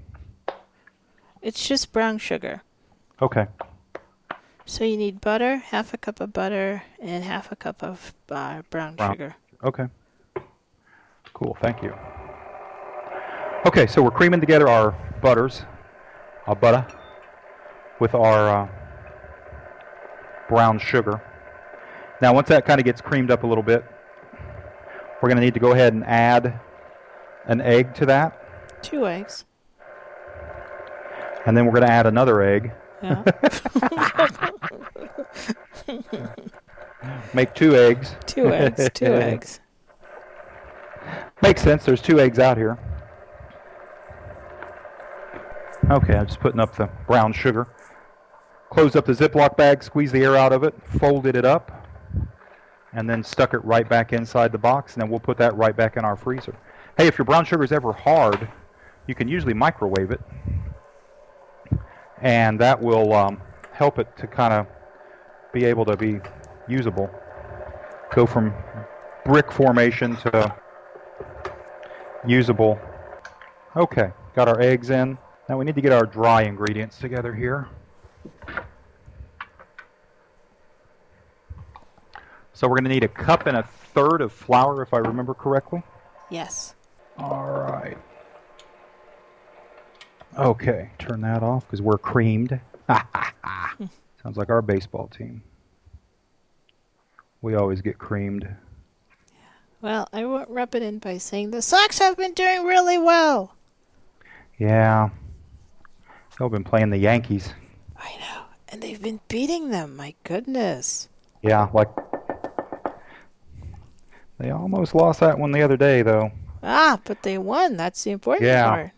It's 1.41 1.67
just 1.67 1.93
brown 1.93 2.17
sugar. 2.17 2.61
Okay. 3.21 3.47
So 4.65 4.83
you 4.83 4.97
need 4.97 5.21
butter, 5.21 5.57
half 5.57 5.93
a 5.93 5.97
cup 5.97 6.19
of 6.19 6.33
butter, 6.33 6.83
and 6.99 7.23
half 7.23 7.51
a 7.51 7.55
cup 7.55 7.81
of 7.83 8.13
uh, 8.29 8.61
brown 8.69 8.95
Brown. 8.95 9.13
sugar. 9.13 9.35
Okay. 9.63 9.85
Cool, 11.33 11.57
thank 11.61 11.81
you. 11.81 11.93
Okay, 13.65 13.87
so 13.87 14.01
we're 14.01 14.11
creaming 14.11 14.39
together 14.39 14.67
our 14.67 14.91
butters, 15.21 15.63
our 16.47 16.55
butter, 16.55 16.85
with 17.99 18.13
our 18.13 18.49
uh, 18.49 18.67
brown 20.49 20.79
sugar. 20.79 21.21
Now, 22.21 22.33
once 22.33 22.47
that 22.49 22.65
kind 22.65 22.79
of 22.79 22.85
gets 22.85 23.01
creamed 23.01 23.31
up 23.31 23.43
a 23.43 23.47
little 23.47 23.63
bit, 23.63 23.85
we're 25.21 25.29
going 25.29 25.37
to 25.37 25.41
need 25.43 25.53
to 25.53 25.59
go 25.59 25.71
ahead 25.73 25.93
and 25.93 26.03
add 26.05 26.59
an 27.45 27.61
egg 27.61 27.93
to 27.95 28.05
that, 28.05 28.81
Two 28.83 29.07
eggs. 29.07 29.45
and 31.45 31.55
then 31.57 31.65
we're 31.65 31.71
going 31.73 31.85
to 31.85 31.91
add 31.91 32.05
another 32.07 32.41
egg. 32.41 32.71
Yeah. 33.01 33.23
Make 37.33 37.53
two 37.55 37.75
eggs. 37.75 38.15
two 38.25 38.53
eggs. 38.53 38.89
Two 38.93 39.05
eggs. 39.13 39.59
Makes 41.41 41.61
sense. 41.61 41.85
There's 41.85 42.01
two 42.01 42.19
eggs 42.19 42.39
out 42.39 42.57
here. 42.57 42.77
Okay, 45.89 46.13
I'm 46.15 46.27
just 46.27 46.39
putting 46.39 46.59
up 46.59 46.75
the 46.75 46.87
brown 47.07 47.31
sugar. 47.33 47.67
Closed 48.69 48.95
up 48.97 49.05
the 49.05 49.13
Ziploc 49.13 49.55
bag, 49.57 49.81
squeezed 49.81 50.13
the 50.13 50.23
air 50.23 50.35
out 50.35 50.51
of 50.53 50.63
it, 50.63 50.75
folded 50.99 51.35
it 51.35 51.45
up, 51.45 51.78
and 52.93 53.09
then 53.09 53.23
stuck 53.23 53.53
it 53.53 53.63
right 53.63 53.87
back 53.87 54.13
inside 54.13 54.51
the 54.51 54.57
box, 54.57 54.93
and 54.93 55.01
then 55.01 55.09
we'll 55.09 55.19
put 55.19 55.37
that 55.37 55.55
right 55.55 55.75
back 55.75 55.97
in 55.97 56.05
our 56.05 56.15
freezer. 56.15 56.55
Hey, 56.97 57.07
if 57.07 57.17
your 57.17 57.25
brown 57.25 57.45
sugar 57.45 57.63
is 57.63 57.71
ever 57.71 57.93
hard, 57.93 58.49
you 59.07 59.15
can 59.15 59.27
usually 59.27 59.53
microwave 59.53 60.11
it, 60.11 60.21
and 62.21 62.59
that 62.59 62.81
will 62.81 63.13
um, 63.13 63.41
help 63.71 63.99
it 63.99 64.07
to 64.17 64.27
kind 64.27 64.53
of 64.53 64.67
be 65.53 65.65
able 65.65 65.85
to 65.85 65.95
be 65.95 66.19
usable. 66.67 67.09
Go 68.13 68.25
from 68.25 68.53
brick 69.25 69.51
formation 69.51 70.15
to 70.17 70.55
usable. 72.27 72.79
Okay, 73.75 74.11
got 74.35 74.47
our 74.47 74.59
eggs 74.59 74.89
in. 74.89 75.17
Now 75.47 75.57
we 75.57 75.65
need 75.65 75.75
to 75.75 75.81
get 75.81 75.91
our 75.91 76.05
dry 76.05 76.43
ingredients 76.43 76.97
together 76.97 77.33
here. 77.33 77.67
So 82.59 82.67
we're 82.67 82.75
going 82.75 82.83
to 82.83 82.89
need 82.89 83.05
a 83.05 83.07
cup 83.07 83.47
and 83.47 83.55
a 83.55 83.63
third 83.63 84.19
of 84.19 84.33
flour, 84.33 84.81
if 84.81 84.93
I 84.93 84.97
remember 84.97 85.33
correctly. 85.33 85.81
Yes. 86.29 86.75
All 87.17 87.49
right. 87.49 87.97
Okay, 90.37 90.89
turn 90.99 91.21
that 91.21 91.41
off 91.41 91.65
because 91.65 91.81
we're 91.81 91.97
creamed. 91.97 92.59
Ha 92.89 93.07
ha 93.13 93.33
ha. 93.41 93.77
Sounds 94.21 94.35
like 94.35 94.49
our 94.49 94.61
baseball 94.61 95.07
team. 95.07 95.41
We 97.41 97.55
always 97.55 97.79
get 97.79 97.97
creamed. 97.97 98.45
Well, 99.79 100.09
I 100.11 100.25
won't 100.25 100.49
rub 100.49 100.75
it 100.75 100.83
in 100.83 100.99
by 100.99 101.17
saying 101.17 101.51
the 101.51 101.61
Sox 101.61 101.99
have 101.99 102.17
been 102.17 102.33
doing 102.33 102.65
really 102.65 102.97
well. 102.97 103.55
Yeah. 104.57 105.11
They've 106.37 106.51
been 106.51 106.65
playing 106.65 106.89
the 106.89 106.97
Yankees. 106.97 107.53
I 107.95 108.17
know. 108.17 108.41
And 108.67 108.81
they've 108.81 109.01
been 109.01 109.21
beating 109.29 109.69
them. 109.69 109.95
My 109.95 110.13
goodness. 110.25 111.07
Yeah, 111.41 111.69
like 111.73 111.87
they 114.39 114.51
almost 114.51 114.95
lost 114.95 115.19
that 115.19 115.37
one 115.37 115.51
the 115.51 115.61
other 115.61 115.77
day, 115.77 116.01
though. 116.01 116.31
Ah, 116.63 116.99
but 117.03 117.21
they 117.23 117.37
won. 117.37 117.77
That's 117.77 118.03
the 118.03 118.11
important 118.11 118.47
Yeah. 118.47 118.69
part. 118.69 118.91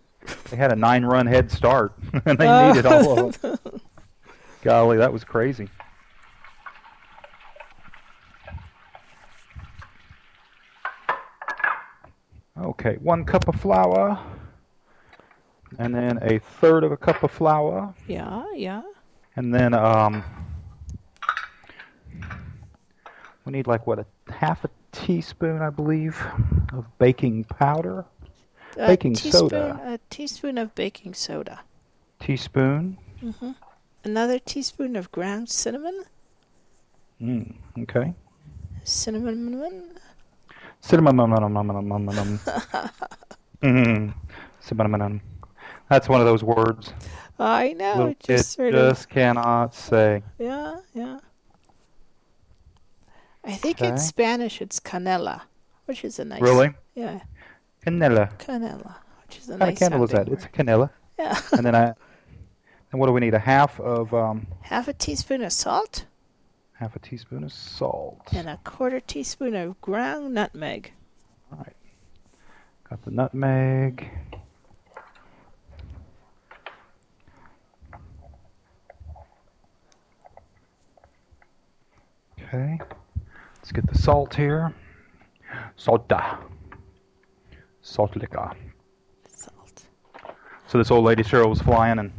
They 0.49 0.57
had 0.57 0.71
a 0.71 0.75
nine-run 0.75 1.25
head 1.25 1.51
start, 1.51 1.93
and 2.25 2.37
they 2.37 2.47
Oh. 2.47 2.67
needed 2.67 2.85
all 2.85 3.27
of 3.27 3.41
them. 3.41 3.57
Golly, 4.61 4.97
that 4.97 5.11
was 5.11 5.23
crazy. 5.23 5.67
Okay, 12.59 12.97
one 13.01 13.23
cup 13.23 13.47
of 13.47 13.55
flour, 13.55 14.19
and 15.79 15.95
then 15.95 16.19
a 16.21 16.39
third 16.39 16.83
of 16.83 16.91
a 16.91 16.97
cup 16.97 17.23
of 17.23 17.31
flour, 17.31 17.93
Yeah, 18.07 18.43
yeah. 18.55 18.81
and 19.35 19.53
then 19.53 19.73
um, 19.73 20.23
we 23.45 23.53
need 23.53 23.67
like 23.67 23.87
what 23.87 23.99
a 23.99 24.05
half 24.31 24.63
a 24.65 24.69
teaspoon, 24.91 25.61
I 25.61 25.69
believe, 25.69 26.21
of 26.73 26.85
baking 26.97 27.45
powder. 27.45 28.05
A 28.77 28.87
Baking 28.87 29.15
teaspoon, 29.15 29.49
soda. 29.49 29.79
A 29.83 29.99
teaspoon 30.09 30.57
of 30.57 30.73
baking 30.75 31.13
soda. 31.13 31.61
Teaspoon. 32.19 32.97
Another 34.03 34.39
teaspoon 34.39 34.95
of 34.95 35.11
ground 35.11 35.49
cinnamon. 35.49 36.03
Mm, 37.21 37.53
okay. 37.81 38.13
Cinnamon. 38.83 39.91
Cinnamon. 40.79 42.39
mm. 43.61 44.13
Cinnamon. 44.59 45.21
That's 45.89 46.07
one 46.07 46.21
of 46.21 46.25
those 46.25 46.43
words 46.43 46.93
I 47.37 47.73
know. 47.73 48.07
it 48.07 48.19
just 48.19 48.57
just 48.57 49.09
cannot 49.09 49.73
say. 49.73 50.23
Yeah, 50.37 50.79
yeah. 50.93 51.19
I 53.43 53.53
think 53.53 53.77
Okay. 53.81 53.89
in 53.89 53.97
Spanish 53.97 54.61
it's 54.61 54.79
canela, 54.79 55.41
which 55.85 56.03
is 56.05 56.19
a 56.19 56.25
nice. 56.25 56.41
Really? 56.41 56.71
Yeah, 56.95 57.21
Canela. 57.85 58.37
canela, 58.37 58.95
which 59.25 59.39
is 59.39 59.49
a 59.49 59.53
What 59.53 59.59
kind 59.59 59.69
nice 59.71 59.73
of 59.73 59.79
candle 59.79 60.03
is 60.03 60.09
that? 60.11 60.15
sounding 60.27 60.33
It's 60.35 60.45
a 60.45 60.49
canela. 60.49 60.89
Yeah. 61.17 61.39
And 61.53 61.65
then 61.65 61.75
I. 61.75 61.93
And 62.91 62.99
what 62.99 63.07
do 63.07 63.13
we 63.13 63.21
need? 63.21 63.33
A 63.33 63.39
half 63.39 63.79
of 63.79 64.13
um, 64.13 64.45
Half 64.61 64.87
a 64.89 64.93
teaspoon 64.93 65.41
of 65.43 65.53
salt 65.53 66.05
half 66.73 66.95
a 66.95 66.99
teaspoon 66.99 67.43
of 67.43 67.53
salt. 67.53 68.27
and 68.33 68.49
a 68.49 68.57
quarter 68.63 68.99
teaspoon 68.99 69.55
of 69.55 69.79
ground 69.81 70.33
nutmeg. 70.33 70.91
All 71.51 71.59
right. 71.59 71.75
Got 72.89 73.03
the 73.05 73.11
nutmeg. 73.11 74.09
Okay. 82.41 82.79
Let's 83.61 83.71
get 83.71 83.87
the 83.87 83.97
salt 83.97 84.33
here. 84.33 84.73
Salta. 85.75 86.39
Salt 87.81 88.15
liquor. 88.15 88.51
Salt. 89.27 89.83
So 90.67 90.77
this 90.79 90.89
old 90.89 91.05
lady 91.05 91.21
Cheryl 91.23 91.49
was 91.49 91.61
flying, 91.61 91.99
and 91.99 92.11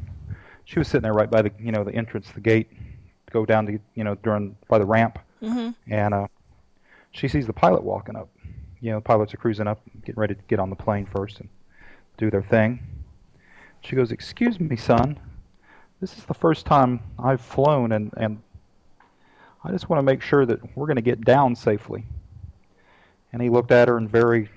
she 0.65 0.79
was 0.79 0.87
sitting 0.87 1.03
there 1.03 1.13
right 1.13 1.31
by 1.31 1.43
the 1.43 1.51
you 1.59 1.73
know 1.73 1.83
the 1.83 1.95
entrance, 1.95 2.31
the 2.31 2.41
gate, 2.41 2.71
to 3.27 3.33
go 3.33 3.45
down 3.45 3.67
to 3.67 3.79
you 3.95 4.05
know 4.05 4.15
during 4.17 4.57
by 4.69 4.79
the 4.79 4.87
ramp, 4.87 5.19
Mm-hmm. 5.43 5.71
and 5.93 6.15
uh, 6.15 6.29
she 7.11 7.27
sees 7.27 7.49
the 7.49 7.53
pilot 7.53 7.83
walking 7.83 8.15
up. 8.15 8.29
You 8.81 8.91
know, 8.93 8.99
the 8.99 9.03
pilots 9.03 9.35
are 9.35 9.37
cruising 9.39 9.67
up, 9.67 9.81
getting 10.05 10.21
ready 10.21 10.35
to 10.37 10.43
get 10.49 10.61
on 10.61 10.71
the 10.71 10.77
plane 10.77 11.07
first 11.07 11.41
and 11.41 11.49
do 12.19 12.31
their 12.31 12.43
thing. 12.43 12.81
She 13.81 13.97
goes, 13.97 14.13
"Excuse 14.13 14.61
me, 14.61 14.77
son. 14.77 15.19
This 16.01 16.17
is 16.17 16.25
the 16.25 16.35
first 16.35 16.67
time 16.67 17.01
I've 17.19 17.41
flown, 17.41 17.91
and 17.93 18.13
and 18.17 18.41
I 19.65 19.71
just 19.71 19.89
want 19.89 19.99
to 19.99 20.03
make 20.05 20.23
sure 20.23 20.45
that 20.47 20.77
we're 20.77 20.87
going 20.87 20.97
to 20.97 21.03
get 21.03 21.25
down 21.25 21.55
safely." 21.57 22.05
And 23.33 23.41
he 23.41 23.49
looked 23.49 23.71
at 23.71 23.89
her 23.89 23.97
and 23.97 24.11
very 24.11 24.49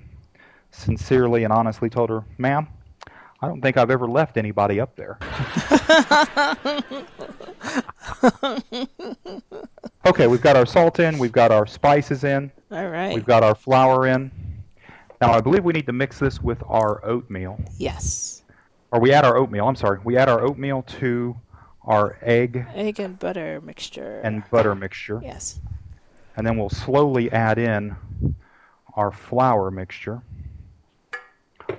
sincerely 0.72 1.44
and 1.44 1.54
honestly 1.54 1.90
told 1.90 2.10
her, 2.10 2.24
"Ma'am, 2.38 2.68
I 3.42 3.48
don't 3.48 3.62
think 3.62 3.78
I've 3.78 3.92
ever 3.92 4.08
left 4.08 4.38
anybody 4.38 4.80
up 4.80 4.96
there." 4.96 5.18
okay, 10.06 10.28
we've 10.28 10.42
got 10.42 10.56
our 10.56 10.66
salt 10.66 11.00
in, 11.00 11.18
we've 11.18 11.32
got 11.32 11.52
our 11.52 11.66
spices 11.66 12.24
in, 12.24 12.52
All 12.72 12.90
right. 12.90 13.14
we've 13.14 13.26
got 13.26 13.44
our 13.44 13.56
flour 13.56 14.08
in. 14.08 14.32
Now, 15.22 15.32
I 15.32 15.42
believe 15.42 15.64
we 15.64 15.74
need 15.74 15.86
to 15.88 15.94
mix 15.94 16.20
this 16.20 16.42
with 16.42 16.62
our 16.68 17.04
oatmeal. 17.06 17.60
yes. 17.78 18.32
Or 18.92 19.00
we 19.02 19.12
add 19.12 19.26
our 19.26 19.36
oatmeal, 19.36 19.68
I'm 19.68 19.76
sorry. 19.76 20.00
We 20.06 20.16
add 20.16 20.30
our 20.30 20.42
oatmeal 20.42 20.84
to 21.00 21.36
our 21.86 22.18
egg 22.22 22.66
Egg 22.74 23.00
and 23.00 23.18
butter 23.20 23.62
mixture. 23.62 24.20
and 24.24 24.44
butter 24.52 24.76
mixture. 24.76 25.22
yes. 25.24 25.60
And 26.38 26.46
then 26.46 26.58
we'll 26.58 26.70
slowly 26.70 27.32
add 27.32 27.58
in 27.58 27.96
our 28.96 29.12
flour 29.12 29.72
mixture, 29.72 30.22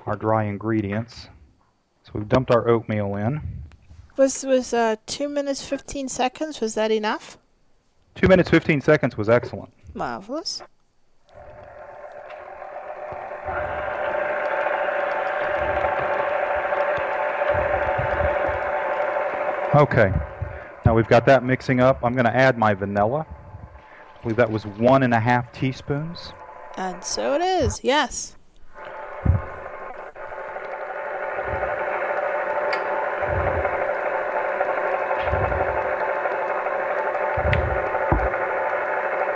our 0.07 0.17
dry 0.17 0.45
ingredients. 0.45 1.29
So 2.05 2.13
we've 2.15 2.29
dumped 2.29 2.51
our 2.51 2.69
oatmeal 2.69 3.17
in. 3.17 3.41
Was 4.17 4.45
was 4.45 4.73
uh 4.73 4.97
two 5.07 5.29
minutes 5.29 5.63
fifteen 5.67 6.09
seconds? 6.09 6.61
Was 6.61 6.75
that 6.75 6.91
enough? 6.91 7.37
Two 8.15 8.29
minutes, 8.29 8.49
15 8.49 8.81
seconds 8.81 9.19
was 9.19 9.29
excellent. 9.29 9.71
Marvelous. 9.93 10.63
Okay. 19.77 20.11
Now 20.87 20.95
we've 20.95 21.07
got 21.07 21.27
that 21.27 21.45
mixing 21.45 21.81
up. 21.81 22.03
I'm 22.03 22.15
going 22.15 22.25
to 22.25 22.35
add 22.35 22.57
my 22.57 22.73
vanilla. 22.73 23.27
I 23.29 24.23
believe 24.23 24.39
that 24.39 24.51
was 24.51 24.65
one 24.65 25.03
and 25.03 25.13
a 25.13 25.21
half 25.21 25.53
teaspoons. 25.53 26.33
And 26.79 27.05
so 27.05 27.35
it 27.35 27.43
is. 27.43 27.85
Yes. 27.85 28.37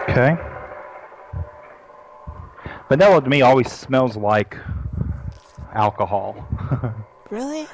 Okay. 0.09 0.37
Vanilla 2.89 3.21
to 3.21 3.29
me 3.29 3.43
always 3.43 3.71
smells 3.71 4.17
like 4.17 4.57
alcohol. 5.75 6.49
Really? 7.31 7.69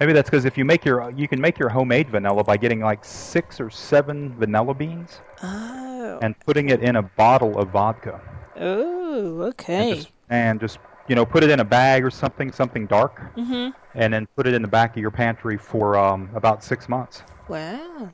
Maybe 0.00 0.14
that's 0.14 0.30
because 0.30 0.46
if 0.46 0.56
you 0.56 0.64
make 0.64 0.86
your 0.86 1.10
you 1.10 1.28
can 1.28 1.40
make 1.40 1.58
your 1.58 1.68
homemade 1.68 2.08
vanilla 2.08 2.42
by 2.42 2.56
getting 2.56 2.80
like 2.80 3.04
six 3.04 3.60
or 3.60 3.68
seven 3.68 4.34
vanilla 4.38 4.72
beans 4.72 5.20
Oh. 5.42 6.18
and 6.22 6.34
putting 6.40 6.70
it 6.70 6.80
in 6.82 6.96
a 6.96 7.02
bottle 7.02 7.58
of 7.58 7.68
vodka 7.68 8.18
Oh. 8.56 9.42
and 9.42 9.48
Okay. 9.48 9.94
just, 9.94 10.08
and 10.30 10.58
just 10.58 10.78
you 11.06 11.14
know 11.14 11.26
put 11.26 11.44
it 11.44 11.50
in 11.50 11.60
a 11.60 11.64
bag 11.64 12.02
or 12.02 12.10
something 12.10 12.50
something 12.50 12.86
dark 12.86 13.20
Mhm. 13.36 13.74
and 13.94 14.14
then 14.14 14.26
put 14.36 14.46
it 14.46 14.54
in 14.54 14.62
the 14.62 14.68
back 14.68 14.96
of 14.96 15.02
your 15.02 15.10
pantry 15.10 15.58
for 15.58 15.98
um, 15.98 16.30
about 16.34 16.64
six 16.64 16.88
months 16.88 17.22
Wow. 17.46 18.08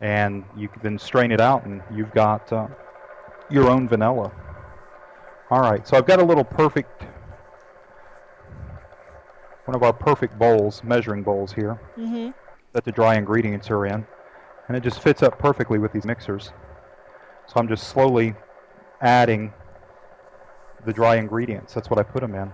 and 0.00 0.46
you 0.56 0.68
can 0.68 0.80
then 0.82 0.98
strain 0.98 1.30
it 1.30 1.42
out 1.42 1.64
and 1.66 1.82
you've 1.90 2.12
got 2.14 2.50
uh, 2.52 2.68
your 3.50 3.68
own 3.68 3.86
vanilla. 3.86 4.32
All 5.50 5.60
right, 5.60 5.86
so 5.86 5.96
I've 5.96 6.06
got 6.06 6.20
a 6.20 6.24
little 6.24 6.44
perfect 6.44 7.04
one 9.68 9.74
of 9.74 9.82
our 9.82 9.92
perfect 9.92 10.38
bowls, 10.38 10.82
measuring 10.82 11.22
bowls 11.22 11.52
here 11.52 11.78
Mhm. 11.94 12.32
that 12.72 12.84
the 12.84 12.90
dry 12.90 13.16
ingredients 13.16 13.70
are 13.70 13.84
in, 13.84 14.06
and 14.66 14.74
it 14.74 14.80
just 14.80 15.02
fits 15.02 15.22
up 15.22 15.38
perfectly 15.38 15.78
with 15.78 15.92
these 15.92 16.06
mixers. 16.06 16.54
So 17.48 17.60
I'm 17.60 17.68
just 17.68 17.86
slowly 17.88 18.34
adding 19.02 19.52
the 20.86 20.92
dry 20.94 21.16
ingredients. 21.16 21.74
That's 21.74 21.90
what 21.90 21.98
I 21.98 22.02
put 22.02 22.22
them 22.22 22.34
in. 22.34 22.50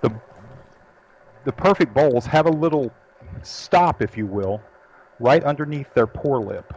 The 0.00 0.10
the 1.44 1.52
perfect 1.52 1.92
bowls 1.94 2.26
have 2.26 2.46
a 2.46 2.50
little 2.50 2.92
stop, 3.42 4.00
if 4.02 4.16
you 4.16 4.26
will, 4.26 4.62
right 5.20 5.44
underneath 5.44 5.92
their 5.94 6.06
pour 6.06 6.40
lip. 6.40 6.72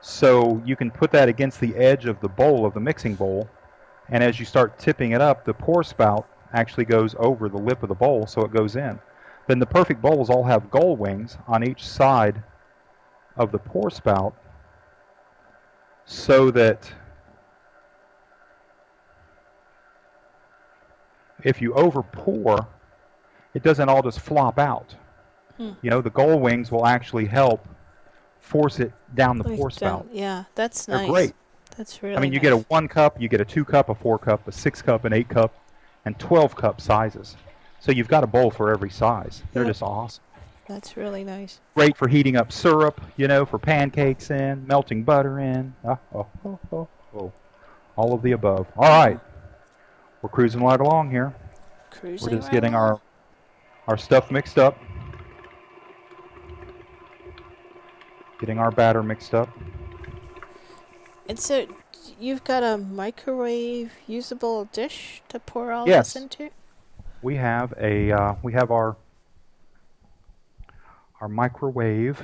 So 0.00 0.60
you 0.64 0.76
can 0.76 0.90
put 0.90 1.10
that 1.12 1.28
against 1.28 1.58
the 1.58 1.74
edge 1.74 2.04
of 2.04 2.20
the 2.20 2.28
bowl 2.28 2.66
of 2.66 2.74
the 2.74 2.80
mixing 2.80 3.14
bowl, 3.14 3.48
and 4.10 4.22
as 4.22 4.38
you 4.38 4.44
start 4.44 4.78
tipping 4.78 5.12
it 5.12 5.22
up, 5.22 5.44
the 5.46 5.54
pour 5.54 5.82
spout 5.82 6.26
actually 6.52 6.84
goes 6.84 7.14
over 7.18 7.48
the 7.48 7.58
lip 7.58 7.82
of 7.82 7.88
the 7.88 7.94
bowl, 7.94 8.26
so 8.26 8.42
it 8.42 8.52
goes 8.52 8.76
in. 8.76 8.98
Then 9.46 9.58
the 9.58 9.66
perfect 9.66 10.02
bowls 10.02 10.30
all 10.30 10.44
have 10.44 10.70
gull 10.70 10.96
wings 10.96 11.38
on 11.46 11.66
each 11.66 11.86
side 11.86 12.42
of 13.36 13.52
the 13.52 13.58
pour 13.58 13.90
spout, 13.90 14.34
so 16.04 16.50
that 16.50 16.92
if 21.44 21.62
you 21.62 21.72
over 21.74 22.02
pour, 22.02 22.66
it 23.54 23.62
doesn't 23.62 23.88
all 23.88 24.02
just 24.02 24.20
flop 24.20 24.58
out. 24.58 24.94
Hmm. 25.56 25.72
You 25.82 25.90
know, 25.90 26.00
the 26.00 26.10
gull 26.10 26.38
wings 26.38 26.70
will 26.70 26.86
actually 26.86 27.26
help 27.26 27.66
force 28.40 28.80
it 28.80 28.92
down 29.14 29.38
the 29.38 29.44
Like 29.44 29.56
pour 29.56 29.70
spout. 29.70 30.08
Yeah, 30.12 30.44
that's 30.54 30.86
They're 30.86 30.98
nice. 30.98 31.10
great. 31.10 31.34
That's 31.76 32.02
really. 32.02 32.16
I 32.16 32.20
mean, 32.20 32.32
you 32.32 32.40
get 32.40 32.52
a 32.52 32.58
one 32.68 32.88
cup, 32.88 33.20
you 33.20 33.28
get 33.28 33.40
a 33.40 33.44
two 33.44 33.64
cup, 33.64 33.88
a 33.88 33.94
four 33.94 34.18
cup, 34.18 34.46
a 34.48 34.52
six 34.52 34.82
cup, 34.82 35.04
an 35.04 35.12
eight 35.12 35.28
cup, 35.28 35.54
and 36.08 36.18
12 36.18 36.56
cup 36.56 36.80
sizes. 36.80 37.36
So 37.80 37.92
you've 37.92 38.08
got 38.08 38.24
a 38.24 38.26
bowl 38.26 38.50
for 38.50 38.72
every 38.72 38.88
size. 38.90 39.42
They're 39.52 39.62
Yep. 39.62 39.70
just 39.70 39.82
awesome. 39.82 40.24
That's 40.66 40.96
really 40.96 41.22
nice. 41.22 41.60
Great 41.74 41.96
for 41.96 42.08
heating 42.08 42.34
up 42.36 42.50
syrup, 42.50 43.00
you 43.16 43.28
know, 43.28 43.44
for 43.46 43.58
pancakes 43.58 44.30
in, 44.30 44.66
melting 44.66 45.04
butter 45.04 45.38
in. 45.38 45.74
Oh, 45.84 45.98
oh, 46.14 46.26
oh, 46.44 46.58
oh, 46.72 46.88
oh. 47.14 47.32
All 47.96 48.12
of 48.14 48.22
the 48.22 48.32
above. 48.32 48.66
All 48.76 48.88
right. 48.88 49.20
We're 50.22 50.28
cruising 50.30 50.62
right 50.62 50.80
along 50.80 51.10
here. 51.10 51.34
Cruising. 51.90 52.26
We're 52.30 52.36
just 52.38 52.48
right 52.48 52.54
getting 52.54 52.74
along. 52.74 52.90
our 52.90 53.00
our 53.86 53.96
stuff 53.98 54.30
mixed 54.30 54.58
up. 54.58 54.78
Getting 58.40 58.58
our 58.58 58.70
batter 58.70 59.02
mixed 59.02 59.34
up. 59.34 59.48
And 61.28 61.38
so, 61.38 61.66
you've 62.18 62.44
got 62.44 62.62
a 62.62 62.78
microwave 62.78 63.92
usable 64.06 64.66
dish 64.66 65.22
to 65.28 65.38
pour 65.38 65.72
all 65.72 65.86
Yes. 65.88 66.12
this 66.14 66.22
into. 66.22 66.50
We 67.22 67.36
have 67.36 67.74
a 67.80 68.12
uh, 68.12 68.34
we 68.42 68.52
have 68.52 68.70
our 68.70 68.96
our 71.20 71.28
microwave. 71.28 72.22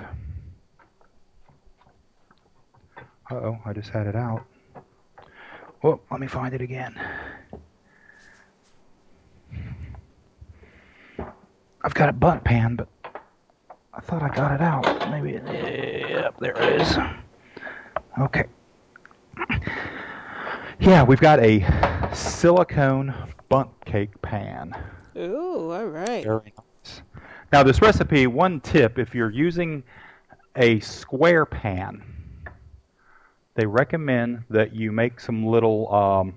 Uh 3.30 3.34
oh, 3.34 3.58
I 3.64 3.72
just 3.72 3.90
had 3.90 4.06
it 4.06 4.14
out. 4.14 4.44
Oh, 5.82 6.00
let 6.10 6.20
me 6.20 6.26
find 6.26 6.54
it 6.54 6.60
again. 6.60 6.94
I've 11.82 11.94
got 11.94 12.08
a 12.08 12.12
butt 12.12 12.44
pan, 12.44 12.76
but 12.76 12.88
I 13.92 14.00
thought 14.00 14.22
I 14.22 14.28
got 14.34 14.52
it 14.52 14.60
out. 14.60 15.10
Maybe 15.10 15.32
yep, 15.32 16.36
there 16.38 16.56
it 16.56 16.80
is. 16.80 16.96
Okay. 18.20 18.44
Yeah, 20.84 21.02
we've 21.02 21.18
got 21.18 21.40
a 21.40 21.64
silicone 22.14 23.14
Bundt 23.48 23.70
cake 23.86 24.20
pan. 24.20 24.76
Ooh, 25.16 25.70
all 25.72 25.86
right. 25.86 26.22
Very 26.22 26.52
nice. 26.84 27.00
Now, 27.50 27.62
this 27.62 27.80
recipe, 27.80 28.26
one 28.26 28.60
tip 28.60 28.98
if 28.98 29.14
you're 29.14 29.30
using 29.30 29.82
a 30.56 30.80
square 30.80 31.46
pan, 31.46 32.04
they 33.54 33.64
recommend 33.64 34.44
that 34.50 34.74
you 34.74 34.92
make 34.92 35.20
some 35.20 35.46
little, 35.46 35.90
um, 35.90 36.34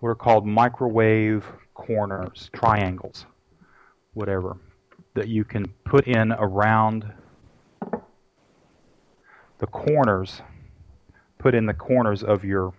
what 0.00 0.08
are 0.08 0.14
called 0.14 0.46
microwave 0.46 1.44
corners, 1.74 2.48
triangles, 2.54 3.26
whatever, 4.14 4.56
that 5.12 5.28
you 5.28 5.44
can 5.44 5.66
put 5.84 6.08
in 6.08 6.32
around 6.32 7.12
the 9.58 9.66
corners, 9.66 10.40
put 11.38 11.54
in 11.54 11.66
the 11.66 11.74
corners 11.74 12.22
of 12.22 12.42
your 12.42 12.72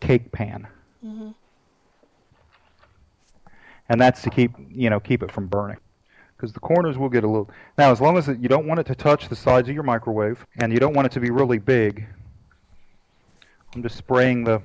cake 0.00 0.32
pan. 0.32 0.66
and 3.90 4.00
that's 4.00 4.22
to 4.22 4.30
keep 4.30 4.52
you 4.70 4.88
know 4.88 5.00
keep 5.00 5.22
it 5.22 5.30
from 5.30 5.46
burning. 5.46 5.76
Because 6.36 6.54
the 6.54 6.60
corners 6.60 6.96
will 6.96 7.10
get 7.10 7.22
a 7.22 7.26
little 7.26 7.50
now 7.76 7.90
as 7.90 8.00
long 8.00 8.16
as 8.16 8.28
it, 8.28 8.38
you 8.38 8.48
don't 8.48 8.66
want 8.66 8.80
it 8.80 8.86
to 8.86 8.94
touch 8.94 9.28
the 9.28 9.36
sides 9.36 9.68
of 9.68 9.74
your 9.74 9.84
microwave 9.84 10.46
and 10.58 10.72
you 10.72 10.78
don't 10.78 10.94
want 10.94 11.04
it 11.04 11.12
to 11.12 11.20
be 11.20 11.28
really 11.30 11.58
big 11.58 12.06
i'm 13.74 13.82
just 13.82 13.96
spraying 13.96 14.42
the 14.44 14.62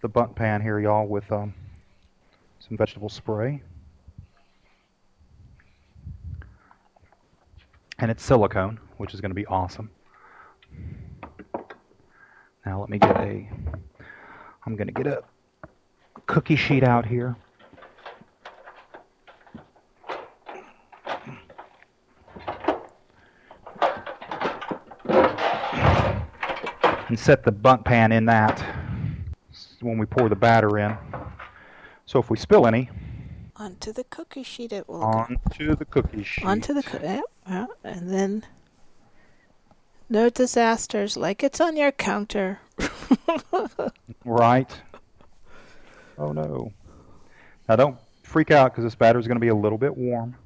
the 0.00 0.08
Bundt 0.08 0.34
pan 0.34 0.60
here 0.60 0.80
y'all 0.80 1.06
with 1.06 1.30
um, 1.32 1.54
some 2.58 2.76
vegetable 2.76 3.08
spray. 3.08 3.62
And 7.98 8.10
it's 8.10 8.22
silicone 8.22 8.78
which 8.98 9.14
is 9.14 9.20
going 9.20 9.30
to 9.30 9.34
be 9.34 9.46
awesome 9.46 9.88
now 12.66 12.80
let 12.80 12.88
me 12.88 12.98
get 12.98 13.16
a 13.16 13.48
i'm 14.66 14.76
going 14.76 14.86
to 14.86 14.92
get 14.92 15.06
a 15.06 15.22
cookie 16.26 16.56
sheet 16.56 16.82
out 16.84 17.06
here 17.06 17.36
and 27.08 27.18
set 27.18 27.44
the 27.44 27.52
Bundt 27.52 27.84
pan 27.84 28.12
in 28.12 28.24
that 28.26 28.64
when 29.80 29.98
we 29.98 30.06
pour 30.06 30.28
the 30.28 30.36
batter 30.36 30.78
in. 30.78 30.96
So 32.06 32.18
if 32.18 32.30
we 32.30 32.36
spill 32.36 32.66
any, 32.66 32.90
Onto 33.56 33.92
the 33.92 34.04
cookie 34.04 34.42
sheet 34.42 34.72
it 34.72 34.88
will 34.88 34.98
go. 35.00 35.04
onto 35.06 35.76
the 35.76 35.84
cookie 35.84 36.24
sheet. 36.24 36.44
Onto 36.44 36.74
the 36.74 36.82
coo- 36.82 36.98
yep, 37.02 37.22
yeah, 37.48 37.66
and 37.84 38.10
then 38.10 38.44
no 40.08 40.30
disasters 40.30 41.16
like 41.16 41.42
it's 41.42 41.60
on 41.60 41.76
your 41.76 41.92
counter. 41.92 42.60
Right. 44.24 44.70
Oh 46.16 46.32
no. 46.32 46.72
Now 47.68 47.76
don't 47.76 47.98
freak 48.22 48.50
out 48.50 48.72
because 48.72 48.84
this 48.84 48.94
batter 48.94 49.18
is 49.18 49.26
going 49.26 49.36
to 49.36 49.40
be 49.40 49.48
a 49.48 49.54
little 49.54 49.78
bit 49.78 49.96
warm. 49.96 50.36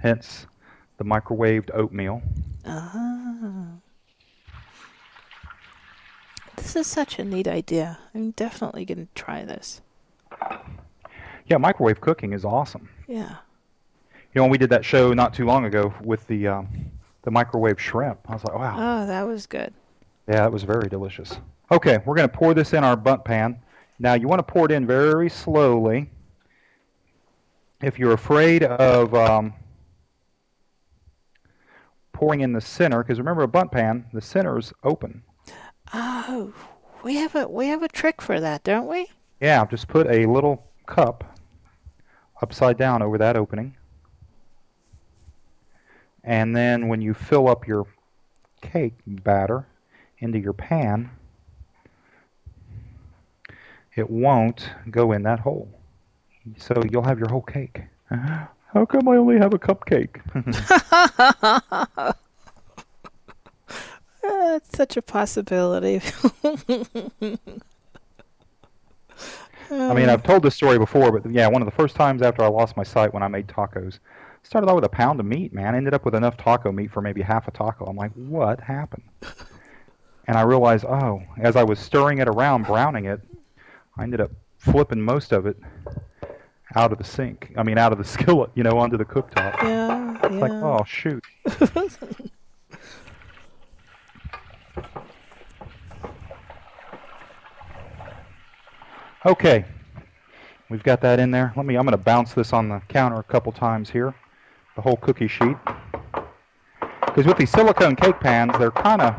Hence 0.00 0.46
the 0.98 1.04
microwaved 1.04 1.70
oatmeal. 1.72 2.20
Ah. 2.66 3.66
This 6.56 6.76
is 6.76 6.86
such 6.86 7.18
a 7.18 7.24
neat 7.24 7.48
idea. 7.48 7.98
I'm 8.14 8.32
definitely 8.32 8.84
going 8.84 9.06
to 9.06 9.14
try 9.14 9.44
this. 9.44 9.80
Yeah, 11.46 11.56
microwave 11.56 12.00
cooking 12.00 12.32
is 12.32 12.44
awesome. 12.44 12.88
Yeah. 13.08 13.36
You 14.12 14.36
know, 14.36 14.42
when 14.42 14.50
we 14.50 14.58
did 14.58 14.70
that 14.70 14.84
show 14.84 15.12
not 15.12 15.32
too 15.32 15.46
long 15.46 15.64
ago 15.64 15.94
with 16.02 16.26
the 16.26 16.46
um, 16.48 16.68
the 17.22 17.30
microwave 17.30 17.80
shrimp, 17.80 18.18
I 18.28 18.34
was 18.34 18.44
like, 18.44 18.58
wow, 18.58 18.76
Oh, 19.02 19.06
that 19.06 19.22
was 19.26 19.46
good. 19.46 19.72
yeah, 20.28 20.36
that 20.36 20.52
was 20.52 20.62
very 20.62 20.88
delicious. 20.88 21.38
Okay, 21.70 21.98
we're 22.04 22.16
going 22.16 22.28
to 22.28 22.36
pour 22.36 22.54
this 22.54 22.72
in 22.72 22.82
our 22.82 22.96
Bundt 22.96 23.24
pan. 23.24 23.60
Now, 23.98 24.14
you 24.14 24.26
want 24.28 24.38
to 24.38 24.42
pour 24.52 24.64
it 24.66 24.72
in 24.72 24.86
very 24.86 25.28
slowly. 25.28 26.10
If 27.82 27.98
you're 27.98 28.12
afraid 28.12 28.62
of 28.64 29.14
um, 29.14 29.52
pouring 32.12 32.40
in 32.40 32.52
the 32.52 32.60
center, 32.60 33.02
because 33.02 33.18
remember 33.18 33.42
a 33.42 33.48
Bundt 33.48 33.70
pan, 33.72 34.06
the 34.12 34.20
center 34.20 34.58
is 34.58 34.72
open. 34.84 35.22
Oh, 35.94 36.52
we 37.02 37.16
have 37.16 37.34
a 37.34 37.48
we 37.48 37.68
have 37.68 37.82
a 37.82 37.88
trick 37.88 38.20
for 38.20 38.38
that, 38.40 38.62
don't 38.64 38.86
we? 38.86 39.06
Yeah, 39.40 39.64
just 39.66 39.88
put 39.88 40.06
a 40.08 40.26
little 40.26 40.62
cup 40.86 41.38
upside 42.42 42.76
down 42.78 43.02
over 43.02 43.16
that 43.18 43.36
opening. 43.36 43.74
And 46.24 46.54
then 46.54 46.88
when 46.88 47.00
you 47.00 47.14
fill 47.14 47.48
up 47.48 47.66
your 47.66 47.86
cake 48.60 48.94
batter 49.06 49.66
into 50.18 50.38
your 50.38 50.52
pan, 50.52 51.10
it 53.96 54.08
won't 54.08 54.70
go 54.90 55.12
in 55.12 55.22
that 55.24 55.40
hole. 55.40 55.68
So 56.56 56.82
you'll 56.90 57.04
have 57.04 57.18
your 57.18 57.28
whole 57.28 57.42
cake. 57.42 57.82
How 58.10 58.86
come 58.86 59.08
I 59.08 59.16
only 59.16 59.38
have 59.38 59.52
a 59.52 59.58
cupcake? 59.58 60.20
It's 64.22 64.76
such 64.76 64.96
a 64.96 65.02
possibility. 65.02 66.00
I 69.72 69.94
mean, 69.94 70.08
I've 70.08 70.24
told 70.24 70.42
this 70.42 70.56
story 70.56 70.78
before, 70.78 71.12
but 71.16 71.30
yeah, 71.30 71.46
one 71.46 71.62
of 71.62 71.66
the 71.66 71.72
first 71.72 71.94
times 71.94 72.22
after 72.22 72.42
I 72.42 72.48
lost 72.48 72.76
my 72.76 72.82
sight 72.82 73.14
when 73.14 73.22
I 73.22 73.28
made 73.28 73.46
tacos, 73.46 74.00
started 74.42 74.68
out 74.68 74.76
with 74.76 74.84
a 74.84 74.88
pound 74.88 75.20
of 75.20 75.26
meat, 75.26 75.52
man. 75.52 75.74
Ended 75.74 75.94
up 75.94 76.04
with 76.04 76.14
enough 76.14 76.36
taco 76.36 76.72
meat 76.72 76.90
for 76.90 77.00
maybe 77.00 77.22
half 77.22 77.48
a 77.48 77.50
taco. 77.50 77.84
I'm 77.86 77.96
like, 77.96 78.12
what 78.14 78.60
happened? 78.60 79.04
And 80.26 80.38
I 80.38 80.42
realized, 80.42 80.84
oh, 80.84 81.22
as 81.38 81.56
I 81.56 81.64
was 81.64 81.80
stirring 81.80 82.18
it 82.18 82.28
around, 82.28 82.64
browning 82.66 83.06
it, 83.06 83.20
I 83.96 84.04
ended 84.04 84.20
up 84.20 84.30
flipping 84.58 85.00
most 85.00 85.32
of 85.32 85.44
it 85.44 85.56
out 86.76 86.92
of 86.92 86.98
the 86.98 87.04
sink. 87.04 87.52
I 87.56 87.64
mean, 87.64 87.78
out 87.78 87.90
of 87.90 87.98
the 87.98 88.04
skillet, 88.18 88.50
you 88.54 88.62
know, 88.62 88.78
onto 88.78 88.96
the 88.96 89.04
cooktop. 89.04 89.60
yeah, 89.60 90.18
It's 90.22 90.34
like, 90.36 90.52
oh, 90.52 90.84
shoot. 90.86 91.24
Okay, 99.26 99.66
we've 100.70 100.82
got 100.82 101.02
that 101.02 101.20
in 101.20 101.30
there. 101.30 101.52
Let 101.54 101.66
me. 101.66 101.74
I'm 101.74 101.84
going 101.84 101.92
to 101.92 101.98
bounce 102.02 102.32
this 102.32 102.52
on 102.54 102.68
the 102.68 102.80
counter 102.88 103.16
a 103.18 103.22
couple 103.22 103.52
times 103.52 103.90
here, 103.90 104.14
the 104.76 104.82
whole 104.82 104.96
cookie 104.96 105.28
sheet. 105.28 105.56
Because 107.00 107.26
with 107.26 107.38
these 107.38 107.50
silicone 107.50 107.96
cake 107.96 108.20
pans, 108.20 108.52
they're 108.58 108.70
kind 108.70 109.02
of 109.02 109.14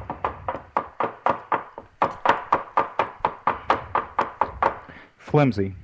flimsy. 5.18 5.76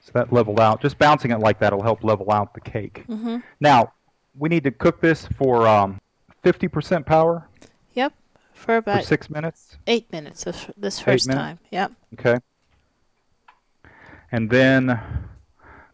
So 0.00 0.10
that 0.14 0.32
leveled 0.32 0.60
out. 0.60 0.80
Just 0.82 0.98
bouncing 0.98 1.30
it 1.30 1.38
like 1.40 1.58
that 1.60 1.72
will 1.72 1.82
help 1.82 2.04
level 2.04 2.30
out 2.30 2.52
the 2.54 2.60
cake. 2.60 3.04
Mm-hmm. 3.08 3.38
Now, 3.60 3.92
we 4.38 4.48
need 4.48 4.64
to 4.64 4.70
cook 4.70 5.00
this 5.00 5.26
for 5.38 5.66
um, 5.66 6.00
50% 6.44 7.06
power 7.06 7.48
Yep. 7.94 8.12
For 8.52 8.64
for 8.64 8.76
about 8.76 9.04
six 9.04 9.28
minutes. 9.30 9.78
eight 9.86 10.10
minutes 10.12 10.44
this, 10.44 10.66
this 10.76 11.00
first 11.00 11.26
minutes? 11.26 11.42
time. 11.42 11.58
Yep. 11.70 11.92
Okay. 12.18 12.38
And 14.30 14.48
then 14.50 15.00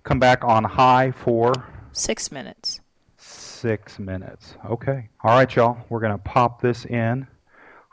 come 0.03 0.19
back 0.19 0.45
on 0.45 0.65
high 0.65 1.11
for 1.13 1.53
Six 1.93 2.31
minutes. 2.33 2.81
six 3.17 3.99
minutes. 3.99 4.55
Okay. 4.65 5.09
All 5.23 5.37
right, 5.37 5.55
y'all. 5.55 5.77
We're 5.89 6.01
going 6.01 6.13
to 6.13 6.19
pop 6.19 6.63
this 6.63 6.87
in. 6.87 7.27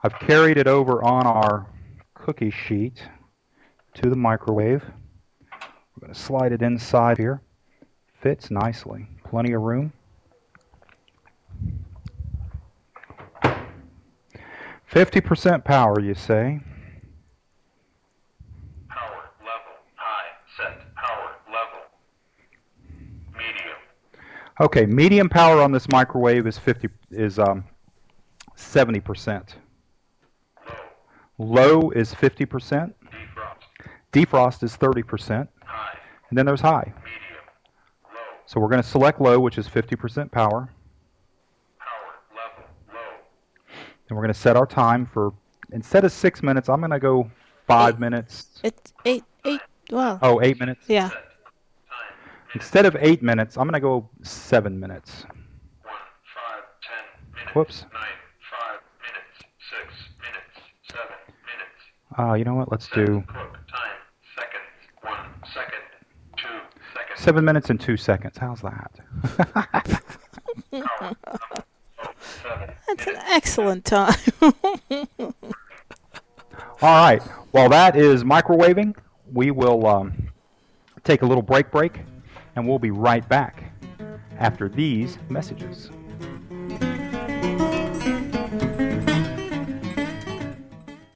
I've 0.04 0.18
carried 0.20 0.58
it 0.58 0.68
over 0.68 1.04
on 1.04 1.26
our 1.28 1.68
cookie 2.14 2.52
sheet 2.52 3.04
to 3.96 4.10
the 4.10 4.16
microwave. 4.16 4.84
We're 5.52 6.02
going 6.02 6.14
to 6.14 6.20
slide 6.20 6.52
it 6.52 6.62
inside 6.62 7.18
here. 7.18 7.42
Fits 8.22 8.50
nicely. 8.50 9.08
Plenty 9.26 9.54
of 9.54 9.62
room. 9.62 9.92
Fifty 14.86 15.20
percent 15.20 15.66
power, 15.66 16.00
you 16.00 16.14
say? 16.14 16.62
Power 18.90 19.30
level 19.40 19.76
high. 19.96 20.28
Set 20.56 20.96
power 20.96 21.36
level. 21.48 21.82
Medium. 23.34 23.78
Okay, 24.60 24.86
medium 24.86 25.30
power 25.30 25.62
on 25.62 25.72
this 25.72 25.88
microwave 25.90 26.48
is 26.48 26.58
fifty 26.58 26.90
is 27.12 27.38
um 27.38 27.64
seventy 28.56 29.00
percent. 29.00 29.56
Low 31.38 31.92
is 31.92 32.14
fifty 32.14 32.46
percent. 32.46 32.96
Defrost. 33.06 33.52
Defrost 34.14 34.64
is 34.64 34.76
thirty 34.76 35.04
percent, 35.04 35.48
High. 35.64 35.98
and 36.30 36.38
then 36.38 36.46
there's 36.48 36.62
high. 36.62 36.92
Medium. 37.04 37.44
Low. 38.06 38.20
So 38.48 38.60
we're 38.60 38.70
going 38.70 38.82
to 38.82 38.88
select 38.88 39.22
low, 39.22 39.40
which 39.40 39.60
is 39.60 39.68
fifty 39.68 39.96
percent 39.96 40.32
power, 40.32 40.74
Power 41.78 42.16
level 42.36 42.70
low. 42.92 43.00
and 44.10 44.18
we're 44.18 44.24
going 44.24 44.34
to 44.34 44.40
set 44.40 44.58
our 44.58 44.66
time 44.66 45.06
for 45.06 45.34
instead 45.72 46.04
of 46.04 46.12
six 46.12 46.42
minutes, 46.42 46.68
I'm 46.68 46.80
going 46.80 46.90
to 46.90 47.00
go 47.00 47.30
five 47.68 47.94
Eight. 47.96 48.00
minutes. 48.00 48.60
It's 48.64 48.92
eight 49.06 49.24
eight. 49.46 49.62
Well. 49.92 50.18
Oh, 50.24 50.42
eight 50.42 50.60
minutes. 50.60 50.86
Yeah. 50.88 51.12
Instead 52.54 52.86
of 52.86 52.96
eight 53.00 53.22
minutes, 53.22 53.58
I'm 53.58 53.66
going 53.68 53.74
to 53.74 53.80
go 53.80 54.10
seven 54.24 54.80
minutes. 54.80 55.24
One. 55.84 55.94
Five. 56.34 56.64
Ten. 56.82 57.06
Minutes. 57.34 57.56
Whoops. 57.56 57.82
Nine. 57.94 58.02
Five. 58.52 58.80
Minutes. 59.02 59.38
Six. 59.70 59.94
Minutes. 60.20 60.60
Seven. 60.90 61.18
Minutes. 61.44 61.82
Ah, 62.18 62.34
you 62.36 62.46
know 62.46 62.56
what? 62.56 62.72
Let's 62.72 62.86
Set. 62.90 62.96
do. 62.96 63.24
Time. 63.28 63.48
Seconds. 64.36 64.64
One. 65.02 65.28
Second. 65.54 65.84
Two. 66.38 66.48
Seconds. 66.94 67.20
seven 67.20 67.44
minutes 67.46 67.70
and 67.70 67.80
two 67.80 67.98
seconds. 67.98 68.38
How's 68.38 68.62
that? 68.62 68.92
Power 70.72 70.78
level 70.82 71.18
low. 71.22 71.64
Seven. 72.44 72.70
That's 72.88 73.08
an 73.08 73.16
excellent 73.28 73.86
time. 73.86 74.16
All 74.42 75.34
right. 76.82 77.22
While 77.52 77.70
that 77.70 77.96
is 77.96 78.24
microwaving, 78.24 78.96
we 79.34 79.52
will 79.52 79.86
um, 79.88 80.14
take 81.04 81.22
a 81.22 81.26
little 81.26 81.42
break 81.42 81.72
break, 81.72 82.02
and 82.58 82.68
we'll 82.68 82.80
be 82.80 82.90
right 82.90 83.28
back 83.30 83.64
after 84.40 84.68
these 84.68 85.20
messages. 85.30 85.92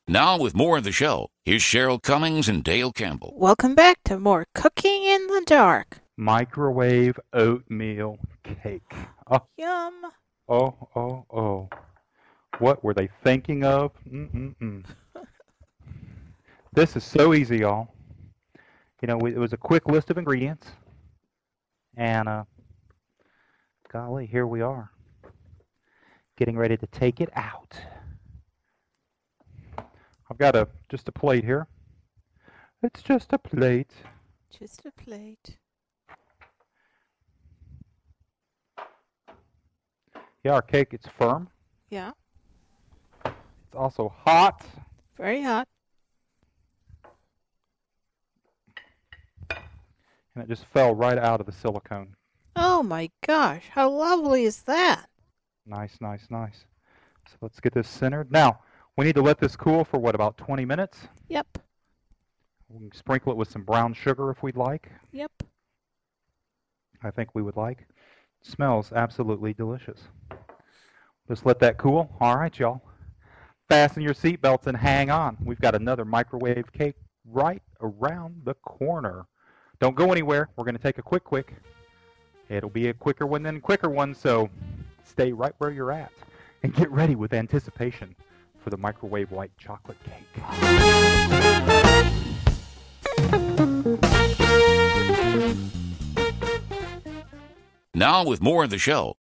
Now, 0.07 0.37
with 0.37 0.53
more 0.53 0.77
of 0.77 0.83
the 0.83 0.91
show, 0.91 1.29
here's 1.43 1.63
Cheryl 1.63 1.99
Cummings 1.99 2.47
and 2.47 2.63
Dale 2.63 2.91
Campbell. 2.91 3.33
Welcome 3.35 3.73
back 3.73 3.97
to 4.05 4.19
more 4.19 4.45
Cooking 4.53 5.03
in 5.03 5.25
the 5.27 5.41
Dark. 5.47 5.97
Microwave 6.15 7.19
oatmeal 7.33 8.19
cake. 8.43 8.93
Oh, 9.31 9.47
Yum. 9.57 9.93
oh, 10.47 10.89
oh, 10.95 11.25
oh. 11.33 11.69
What 12.59 12.83
were 12.83 12.93
they 12.93 13.09
thinking 13.23 13.63
of? 13.63 13.93
Mm-mm-mm. 14.07 14.85
this 16.73 16.95
is 16.95 17.03
so 17.03 17.33
easy, 17.33 17.59
y'all. 17.59 17.87
You 19.01 19.07
know, 19.07 19.17
it 19.25 19.37
was 19.37 19.53
a 19.53 19.57
quick 19.57 19.87
list 19.87 20.11
of 20.11 20.19
ingredients, 20.19 20.67
and 21.95 22.27
uh, 22.27 22.43
golly, 23.91 24.25
here 24.25 24.47
we 24.47 24.61
are, 24.61 24.91
getting 26.37 26.57
ready 26.57 26.77
to 26.77 26.87
take 26.87 27.21
it 27.21 27.29
out. 27.35 27.79
I've 30.29 30.37
got 30.37 30.55
a 30.55 30.67
just 30.89 31.09
a 31.09 31.11
plate 31.11 31.43
here. 31.43 31.67
It's 32.83 33.01
just 33.01 33.33
a 33.33 33.37
plate. 33.37 33.91
Just 34.57 34.81
a 34.85 34.91
plate. 34.91 35.57
Yeah, 40.43 40.53
our 40.53 40.61
cake 40.61 40.93
it's 40.93 41.07
firm. 41.19 41.49
Yeah. 41.89 42.11
It's 43.25 43.75
also 43.75 44.13
hot. 44.25 44.65
Very 45.17 45.43
hot. 45.43 45.67
And 50.35 50.43
it 50.43 50.47
just 50.47 50.65
fell 50.65 50.93
right 50.95 51.17
out 51.17 51.39
of 51.39 51.45
the 51.45 51.51
silicone. 51.51 52.15
Oh 52.55 52.83
my 52.83 53.09
gosh, 53.25 53.63
how 53.71 53.89
lovely 53.89 54.43
is 54.43 54.63
that? 54.63 55.05
Nice, 55.65 55.97
nice, 56.01 56.27
nice. 56.29 56.65
So 57.29 57.35
let's 57.41 57.59
get 57.59 57.73
this 57.73 57.87
centered. 57.87 58.31
Now, 58.31 58.59
we 58.97 59.05
need 59.05 59.15
to 59.15 59.21
let 59.21 59.39
this 59.39 59.55
cool 59.55 59.83
for 59.85 59.99
what, 59.99 60.15
about 60.15 60.37
20 60.37 60.65
minutes? 60.65 61.07
Yep. 61.29 61.59
We 62.69 62.79
can 62.79 62.91
sprinkle 62.97 63.31
it 63.31 63.37
with 63.37 63.49
some 63.49 63.63
brown 63.63 63.93
sugar 63.93 64.31
if 64.31 64.43
we'd 64.43 64.57
like. 64.57 64.89
Yep. 65.11 65.31
I 67.03 67.11
think 67.11 67.29
we 67.33 67.41
would 67.41 67.57
like. 67.57 67.87
smells 68.43 68.91
absolutely 68.91 69.53
delicious. 69.53 69.99
Just 71.27 71.45
let 71.45 71.59
that 71.59 71.77
cool. 71.77 72.13
All 72.19 72.37
right, 72.37 72.57
y'all. 72.57 72.81
fasten 73.69 74.01
your 74.03 74.13
seatbelts 74.13 74.67
and 74.67 74.75
hang 74.75 75.09
on. 75.09 75.37
We've 75.43 75.61
got 75.61 75.75
another 75.75 76.03
microwave 76.05 76.71
cake 76.73 76.95
right 77.25 77.61
around 77.81 78.41
the 78.43 78.55
corner. 78.55 79.25
Don't 79.81 79.95
go 79.95 80.11
anywhere. 80.11 80.47
We're 80.55 80.63
going 80.63 80.77
to 80.77 80.81
take 80.81 80.99
a 80.99 81.01
quick, 81.01 81.23
quick. 81.23 81.55
It'll 82.49 82.69
be 82.69 82.89
a 82.89 82.93
quicker 82.93 83.25
one 83.25 83.41
than 83.41 83.55
a 83.55 83.59
quicker 83.59 83.89
one, 83.89 84.13
so 84.13 84.47
stay 85.03 85.31
right 85.31 85.53
where 85.57 85.71
you're 85.71 85.91
at 85.91 86.11
and 86.61 86.71
get 86.71 86.91
ready 86.91 87.15
with 87.15 87.33
anticipation 87.33 88.15
for 88.59 88.69
the 88.69 88.77
microwave 88.77 89.31
white 89.31 89.49
chocolate 89.57 89.97
cake. 90.03 90.43
Now, 97.95 98.23
with 98.23 98.39
more 98.39 98.63
of 98.63 98.69
the 98.69 98.77
show, 98.77 99.15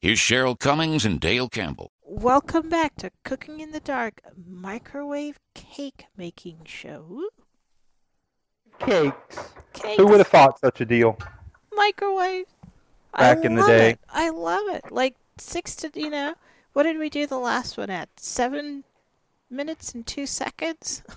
here's 0.00 0.18
Cheryl 0.18 0.58
Cummings 0.58 1.04
and 1.04 1.20
Dale 1.20 1.50
Campbell. 1.50 1.92
Welcome 2.02 2.70
back 2.70 2.96
to 2.96 3.10
Cooking 3.24 3.60
in 3.60 3.72
the 3.72 3.80
Dark 3.80 4.22
microwave 4.34 5.38
cake 5.54 6.06
making 6.16 6.60
show. 6.64 7.28
Cakes. 8.78 9.52
Cakes. 9.72 9.96
Who 9.96 10.06
would 10.06 10.18
have 10.18 10.28
thought 10.28 10.58
such 10.60 10.80
a 10.80 10.84
deal? 10.84 11.18
microwave? 11.78 12.46
Back 13.16 13.38
I 13.38 13.42
in 13.42 13.54
the 13.54 13.66
day. 13.66 13.90
it. 13.90 14.00
I 14.10 14.30
love 14.30 14.68
it. 14.68 14.90
Like 14.90 15.14
six 15.38 15.74
to 15.76 15.90
you 15.94 16.10
know, 16.10 16.34
what 16.72 16.82
did 16.82 16.98
we 16.98 17.08
do 17.08 17.26
the 17.26 17.38
last 17.38 17.78
one 17.78 17.90
at? 17.90 18.08
Seven 18.16 18.84
minutes 19.50 19.94
and 19.94 20.06
two 20.06 20.26
seconds. 20.26 21.02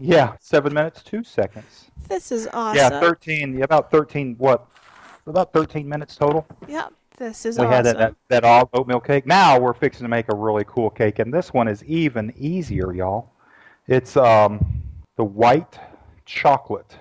Yeah, 0.00 0.34
seven 0.40 0.74
minutes, 0.74 1.04
two 1.04 1.22
seconds. 1.22 1.84
this 2.08 2.32
is 2.32 2.48
awesome. 2.52 2.78
Yeah, 2.78 2.98
13, 2.98 3.62
about 3.62 3.92
13, 3.92 4.34
what? 4.36 4.66
About 5.28 5.52
13 5.52 5.88
minutes 5.88 6.16
total. 6.16 6.44
Yep, 6.66 6.92
this 7.16 7.46
is 7.46 7.60
we 7.60 7.66
awesome. 7.66 7.72
had 7.72 7.86
that, 7.86 7.98
that, 7.98 8.14
that 8.28 8.44
oat- 8.44 8.70
oatmeal 8.74 8.98
cake. 8.98 9.24
Now 9.24 9.60
we're 9.60 9.72
fixing 9.72 10.04
to 10.04 10.08
make 10.08 10.32
a 10.32 10.34
really 10.34 10.64
cool 10.66 10.90
cake, 10.90 11.20
and 11.20 11.32
this 11.32 11.54
one 11.54 11.68
is 11.68 11.84
even 11.84 12.32
easier, 12.36 12.92
y'all. 12.92 13.30
It's 13.86 14.16
um, 14.16 14.82
the 15.16 15.22
white 15.22 15.78
chocolate 16.24 16.96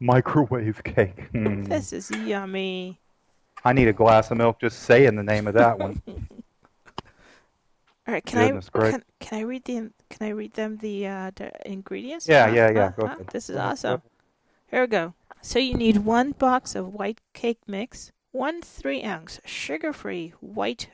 microwave 0.00 0.82
cake. 0.84 1.16
Mm. 1.32 1.68
This 1.68 1.92
is 1.92 2.10
yummy. 2.10 2.98
I 3.64 3.72
need 3.72 3.88
a 3.88 3.92
glass 3.92 4.30
of 4.30 4.38
milk 4.38 4.60
just 4.60 4.80
saying 4.80 5.16
the 5.16 5.22
name 5.22 5.46
of 5.46 5.54
that 5.54 5.78
one. 5.78 6.00
All 8.06 8.14
right, 8.14 8.24
can 8.24 8.46
Goodness 8.46 8.70
I 8.74 8.90
can, 8.90 9.04
can 9.20 9.38
I 9.38 9.42
read 9.42 9.64
the 9.64 9.90
can 10.08 10.26
I 10.26 10.30
read 10.30 10.54
them 10.54 10.78
the 10.78 11.06
uh, 11.06 11.30
the 11.34 11.50
ingredients? 11.70 12.26
Yeah, 12.26 12.46
Huh? 12.48 12.54
yeah, 12.54 12.70
yeah, 12.70 12.88
Huh? 12.88 12.92
go 12.96 13.02
Huh? 13.06 13.14
ahead. 13.14 13.26
This 13.28 13.50
is 13.50 13.56
Go 13.56 13.60
ahead, 13.60 13.68
go 13.68 13.72
awesome. 13.72 14.02
Here 14.70 14.80
we 14.82 14.86
go. 14.86 15.14
So 15.42 15.58
you 15.58 15.74
need 15.74 15.98
one 15.98 16.32
box 16.32 16.74
of 16.74 16.94
white 16.94 17.20
cake 17.34 17.60
mix, 17.66 18.12
one 18.32 18.62
three 18.62 19.02
ounce 19.02 19.40
sugar 19.44 19.92
free 19.92 20.32
white 20.40 20.88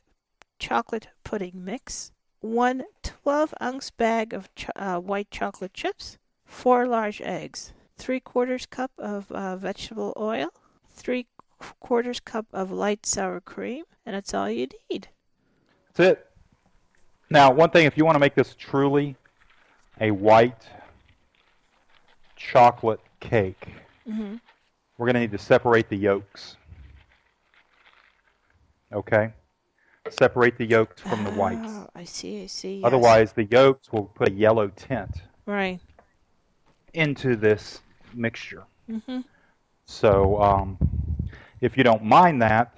chocolate 0.58 1.08
pudding 1.22 1.64
mix, 1.64 2.10
one 2.40 2.84
12 3.02 3.54
ounce 3.62 3.90
bag 3.90 4.32
of 4.32 4.52
ch- 4.54 4.66
uh, 4.76 4.98
white 4.98 5.30
chocolate 5.30 5.74
chips, 5.74 6.18
four 6.54 6.86
large 6.86 7.20
eggs, 7.20 7.72
three 7.98 8.20
quarters 8.20 8.64
cup 8.66 8.92
of 8.98 9.30
uh, 9.32 9.56
vegetable 9.56 10.12
oil, 10.16 10.48
three 10.88 11.26
quarters 11.80 12.20
cup 12.20 12.46
of 12.52 12.70
light 12.70 13.04
sour 13.04 13.40
cream, 13.40 13.84
and 14.06 14.14
that's 14.14 14.32
all 14.32 14.48
you 14.48 14.68
need. 14.90 15.08
That's 15.94 16.10
it. 16.12 16.26
Now, 17.30 17.50
one 17.52 17.70
thing, 17.70 17.86
if 17.86 17.96
you 17.96 18.04
want 18.04 18.14
to 18.14 18.20
make 18.20 18.34
this 18.34 18.54
truly 18.56 19.16
a 20.00 20.10
white 20.12 20.68
chocolate 22.36 23.00
cake, 23.20 23.68
Mhm. 24.06 24.40
we're 24.96 25.06
going 25.06 25.14
to 25.14 25.20
need 25.20 25.32
to 25.32 25.38
separate 25.38 25.88
the 25.88 25.96
yolks. 25.96 26.56
Okay? 28.92 29.32
Separate 30.10 30.56
the 30.58 30.66
yolks 30.66 31.00
from 31.00 31.24
the 31.24 31.30
whites. 31.32 31.60
Oh, 31.64 31.88
I 31.94 32.04
see, 32.04 32.44
I 32.44 32.46
see. 32.46 32.76
yes. 32.76 32.84
Otherwise, 32.84 33.32
the 33.32 33.44
yolks 33.44 33.90
will 33.90 34.04
put 34.04 34.28
a 34.28 34.32
yellow 34.32 34.68
tint 34.68 35.22
Right. 35.46 35.80
Into 36.94 37.36
this 37.36 37.80
mixture. 38.14 38.64
Mm-hmm. 38.90 39.20
So, 39.86 40.40
um, 40.40 40.78
if 41.60 41.76
you 41.76 41.84
don't 41.84 42.02
mind 42.04 42.40
that, 42.42 42.76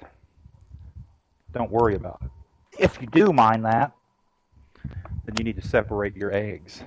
don't 1.52 1.70
worry 1.70 1.94
about 1.94 2.20
it. 2.22 2.30
If 2.78 3.00
you 3.00 3.06
do 3.06 3.32
mind 3.32 3.64
that, 3.64 3.92
then 5.24 5.34
you 5.38 5.44
need 5.44 5.56
to 5.60 5.66
separate 5.66 6.16
your 6.16 6.32
eggs. 6.32 6.82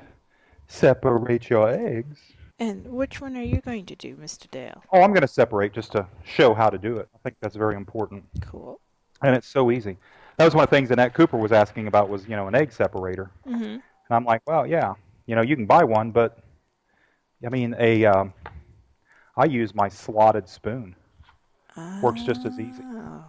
Separate 0.67 1.49
your 1.49 1.69
eggs. 1.69 2.19
And 2.59 2.85
which 2.87 3.21
one 3.21 3.37
are 3.37 3.41
you 3.43 3.61
going 3.61 3.85
to 3.85 3.95
do, 3.95 4.15
Mr. 4.15 4.49
Dale? 4.51 4.83
Oh, 4.91 5.01
I'm 5.01 5.11
going 5.11 5.21
to 5.21 5.27
separate 5.27 5.73
just 5.73 5.93
to 5.93 6.05
show 6.25 6.53
how 6.53 6.69
to 6.69 6.77
do 6.77 6.97
it. 6.97 7.07
I 7.15 7.17
think 7.23 7.37
that's 7.41 7.55
very 7.55 7.75
important, 7.75 8.25
Cool. 8.41 8.79
and 9.21 9.35
it's 9.35 9.47
so 9.47 9.71
easy. 9.71 9.97
That 10.37 10.45
was 10.45 10.53
one 10.55 10.63
of 10.65 10.69
the 10.69 10.75
things 10.75 10.91
Annette 10.91 11.13
Cooper 11.13 11.37
was 11.37 11.51
asking 11.51 11.87
about 11.87 12.09
was 12.09 12.27
you 12.27 12.35
know 12.35 12.47
an 12.47 12.55
egg 12.55 12.71
separator, 12.71 13.31
Mm-hmm. 13.47 13.63
and 13.63 13.81
I'm 14.11 14.25
like, 14.25 14.41
well, 14.45 14.67
yeah, 14.67 14.93
you 15.25 15.35
know 15.35 15.41
you 15.41 15.55
can 15.55 15.65
buy 15.65 15.83
one, 15.83 16.11
but 16.11 16.39
I 17.45 17.49
mean 17.49 17.75
a 17.79 18.05
um, 18.05 18.33
I 19.37 19.45
use 19.45 19.73
my 19.73 19.87
slotted 19.89 20.47
spoon. 20.49 20.95
Oh, 21.77 22.01
Works 22.01 22.23
just 22.23 22.45
as 22.45 22.59
easy. 22.59 22.81
Oh. 22.83 23.23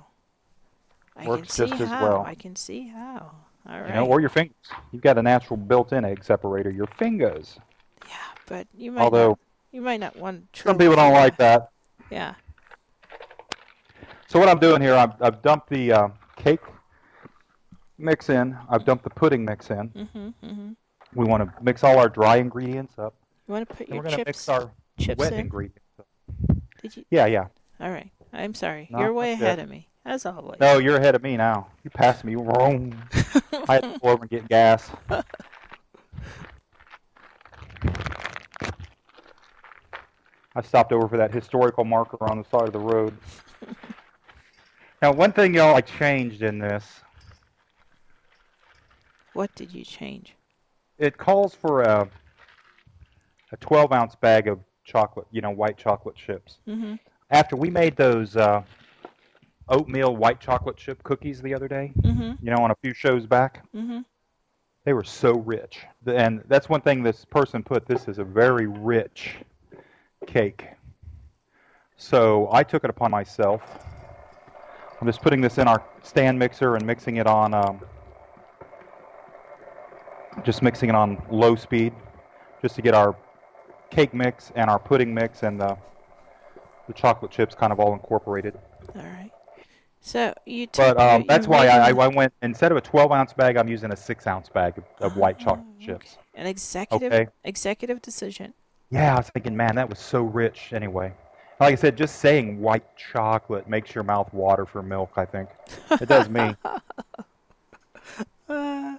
I 1.16 1.26
Works 1.26 1.56
can 1.56 1.66
see 1.66 1.70
just 1.70 1.82
as 1.82 1.88
how. 1.88 2.02
well. 2.02 2.24
I 2.26 2.34
can 2.34 2.56
see 2.56 2.88
how. 2.88 3.32
All 3.68 3.80
right. 3.80 3.88
You 3.88 3.94
know, 3.94 4.06
or 4.06 4.20
your 4.20 4.30
fingers. 4.30 4.56
You've 4.90 5.02
got 5.02 5.18
a 5.18 5.22
natural 5.22 5.56
built-in 5.56 6.04
egg 6.04 6.24
separator. 6.24 6.70
Your 6.70 6.86
fingers. 6.86 7.58
yeah, 8.08 8.14
but 8.46 8.66
you 8.76 8.90
might 8.90 9.02
Although 9.02 9.28
not, 9.30 9.38
you 9.70 9.82
might 9.82 10.00
not 10.00 10.16
want. 10.16 10.46
some 10.54 10.78
people 10.78 10.96
don't 10.96 11.12
like 11.12 11.36
that. 11.36 11.70
Yeah. 12.10 12.34
So 14.28 14.38
what 14.38 14.48
I'm 14.48 14.58
doing 14.58 14.80
here, 14.80 14.94
I've, 14.94 15.20
I've 15.20 15.42
dumped 15.42 15.68
the 15.68 15.92
uh, 15.92 16.08
cake 16.36 16.60
mix 17.98 18.30
in. 18.30 18.56
I've 18.68 18.84
dumped 18.84 19.04
the 19.04 19.10
pudding 19.10 19.44
mix 19.44 19.70
in. 19.70 19.90
Mm-hmm. 19.90 20.28
Mm-hmm. 20.46 20.70
We 21.14 21.24
want 21.26 21.42
to 21.44 21.62
mix 21.62 21.84
all 21.84 21.98
our 21.98 22.08
dry 22.08 22.36
ingredients 22.36 22.98
up. 22.98 23.14
You 23.50 23.54
want 23.54 23.68
to 23.68 23.74
put 23.74 23.88
And 23.88 23.96
your 23.96 24.04
we're 24.04 24.10
going 24.10 24.12
to 24.12 24.18
chips? 24.18 24.28
mix 24.28 24.48
our 24.48 24.70
chips 24.96 25.18
wet 25.18 25.32
in? 25.32 25.40
ingredients. 25.40 25.80
Did 26.82 26.96
you? 26.96 27.04
Yeah, 27.10 27.26
yeah. 27.26 27.46
All 27.80 27.90
right. 27.90 28.12
I'm 28.32 28.54
sorry. 28.54 28.86
No, 28.92 29.00
You're 29.00 29.12
way 29.12 29.32
ahead 29.32 29.58
it. 29.58 29.62
of 29.62 29.68
me, 29.68 29.88
as 30.04 30.24
always. 30.24 30.60
No, 30.60 30.78
you're 30.78 30.98
ahead 30.98 31.16
of 31.16 31.22
me 31.24 31.36
now. 31.36 31.66
You 31.82 31.90
passed 31.90 32.22
me. 32.22 32.36
Vroom. 32.36 32.96
I 33.68 33.74
had 33.74 33.82
to 33.82 33.98
go 34.00 34.08
over 34.10 34.22
and 34.22 34.30
get 34.30 34.48
gas. 34.48 34.88
I 40.54 40.62
stopped 40.62 40.92
over 40.92 41.08
for 41.08 41.16
that 41.16 41.32
historical 41.32 41.84
marker 41.84 42.18
on 42.20 42.38
the 42.38 42.44
side 42.44 42.68
of 42.68 42.72
the 42.72 42.78
road. 42.78 43.16
now, 45.02 45.12
one 45.12 45.32
thing 45.32 45.54
y'all 45.54 45.74
I 45.74 45.80
changed 45.80 46.42
in 46.42 46.58
this, 46.60 46.84
What 49.32 49.52
did 49.54 49.72
you 49.72 49.84
change? 49.84 50.34
it 50.98 51.16
calls 51.16 51.54
for 51.54 51.82
a 51.82 52.08
a 53.52 53.56
12 53.56 53.92
ounce 53.92 54.14
bag 54.14 54.48
of 54.48 54.60
chocolate, 54.84 55.26
you 55.30 55.40
know, 55.40 55.50
white 55.50 55.76
chocolate 55.76 56.16
chips. 56.16 56.58
Mm-hmm. 56.68 56.94
After 57.30 57.56
we 57.56 57.70
made 57.70 57.96
those 57.96 58.36
uh, 58.36 58.62
oatmeal 59.68 60.16
white 60.16 60.40
chocolate 60.40 60.76
chip 60.76 61.02
cookies 61.02 61.40
the 61.42 61.54
other 61.54 61.68
day, 61.68 61.92
Mm-hmm. 62.02 62.44
you 62.44 62.50
know, 62.50 62.62
on 62.62 62.70
a 62.70 62.76
few 62.82 62.94
shows 62.94 63.26
back, 63.26 63.64
Mm-hmm. 63.74 64.00
They 64.84 64.94
were 64.94 65.04
so 65.04 65.32
rich. 65.34 65.80
And 66.06 66.42
that's 66.48 66.68
one 66.68 66.80
thing 66.80 67.02
this 67.02 67.24
person 67.26 67.62
put. 67.62 67.86
This 67.86 68.08
is 68.08 68.18
a 68.18 68.24
very 68.24 68.66
rich 68.66 69.36
cake. 70.26 70.64
So 71.96 72.48
I 72.50 72.62
took 72.62 72.82
it 72.84 72.90
upon 72.90 73.10
myself. 73.10 73.60
I'm 74.98 75.06
just 75.06 75.20
putting 75.20 75.42
this 75.42 75.58
in 75.58 75.68
our 75.68 75.82
stand 76.02 76.38
mixer 76.38 76.76
and 76.76 76.86
mixing 76.86 77.16
it 77.16 77.26
on, 77.26 77.52
um, 77.52 77.80
just 80.44 80.62
mixing 80.62 80.88
it 80.88 80.94
on 80.94 81.22
low 81.30 81.56
speed, 81.56 81.92
just 82.62 82.74
to 82.76 82.82
get 82.82 82.94
our 82.94 83.14
cake 83.90 84.14
mix 84.14 84.52
and 84.54 84.70
our 84.70 84.78
pudding 84.78 85.12
mix 85.14 85.42
and 85.42 85.60
the, 85.60 85.76
the 86.86 86.92
chocolate 86.92 87.30
chips 87.30 87.54
kind 87.54 87.72
of 87.72 87.80
all 87.80 87.92
incorporated. 87.92 88.58
All 88.94 89.02
right. 89.02 89.32
So 90.00 90.34
you 90.46 90.66
took. 90.66 90.94
But 90.94 90.98
um, 91.00 91.24
that's 91.28 91.46
why 91.48 91.66
I, 91.66 91.90
I 91.90 92.08
went 92.08 92.32
instead 92.42 92.70
of 92.70 92.78
a 92.78 92.80
12 92.80 93.12
ounce 93.12 93.32
bag, 93.32 93.56
I'm 93.56 93.68
using 93.68 93.92
a 93.92 93.96
six 93.96 94.26
ounce 94.26 94.48
bag 94.48 94.78
of, 94.78 94.84
of 95.00 95.16
white 95.16 95.38
chocolate 95.38 95.64
Oh, 95.66 95.74
chips. 95.78 96.16
An 96.34 96.46
executive 96.46 97.12
Okay. 97.12 97.28
executive 97.44 98.00
decision. 98.02 98.54
Yeah, 98.90 99.14
I 99.14 99.18
was 99.18 99.30
thinking, 99.30 99.56
man, 99.56 99.76
that 99.76 99.88
was 99.88 99.98
so 99.98 100.22
rich. 100.22 100.72
Anyway, 100.72 101.12
like 101.60 101.72
I 101.72 101.76
said, 101.76 101.96
just 101.96 102.16
saying 102.16 102.60
white 102.60 102.84
chocolate 102.96 103.68
makes 103.68 103.94
your 103.94 104.04
mouth 104.04 104.32
water 104.32 104.66
for 104.66 104.82
milk. 104.82 105.12
I 105.16 105.24
think 105.24 105.48
it 106.00 106.08
does 106.08 106.28
me. 106.28 106.56
Uh, 108.48 108.98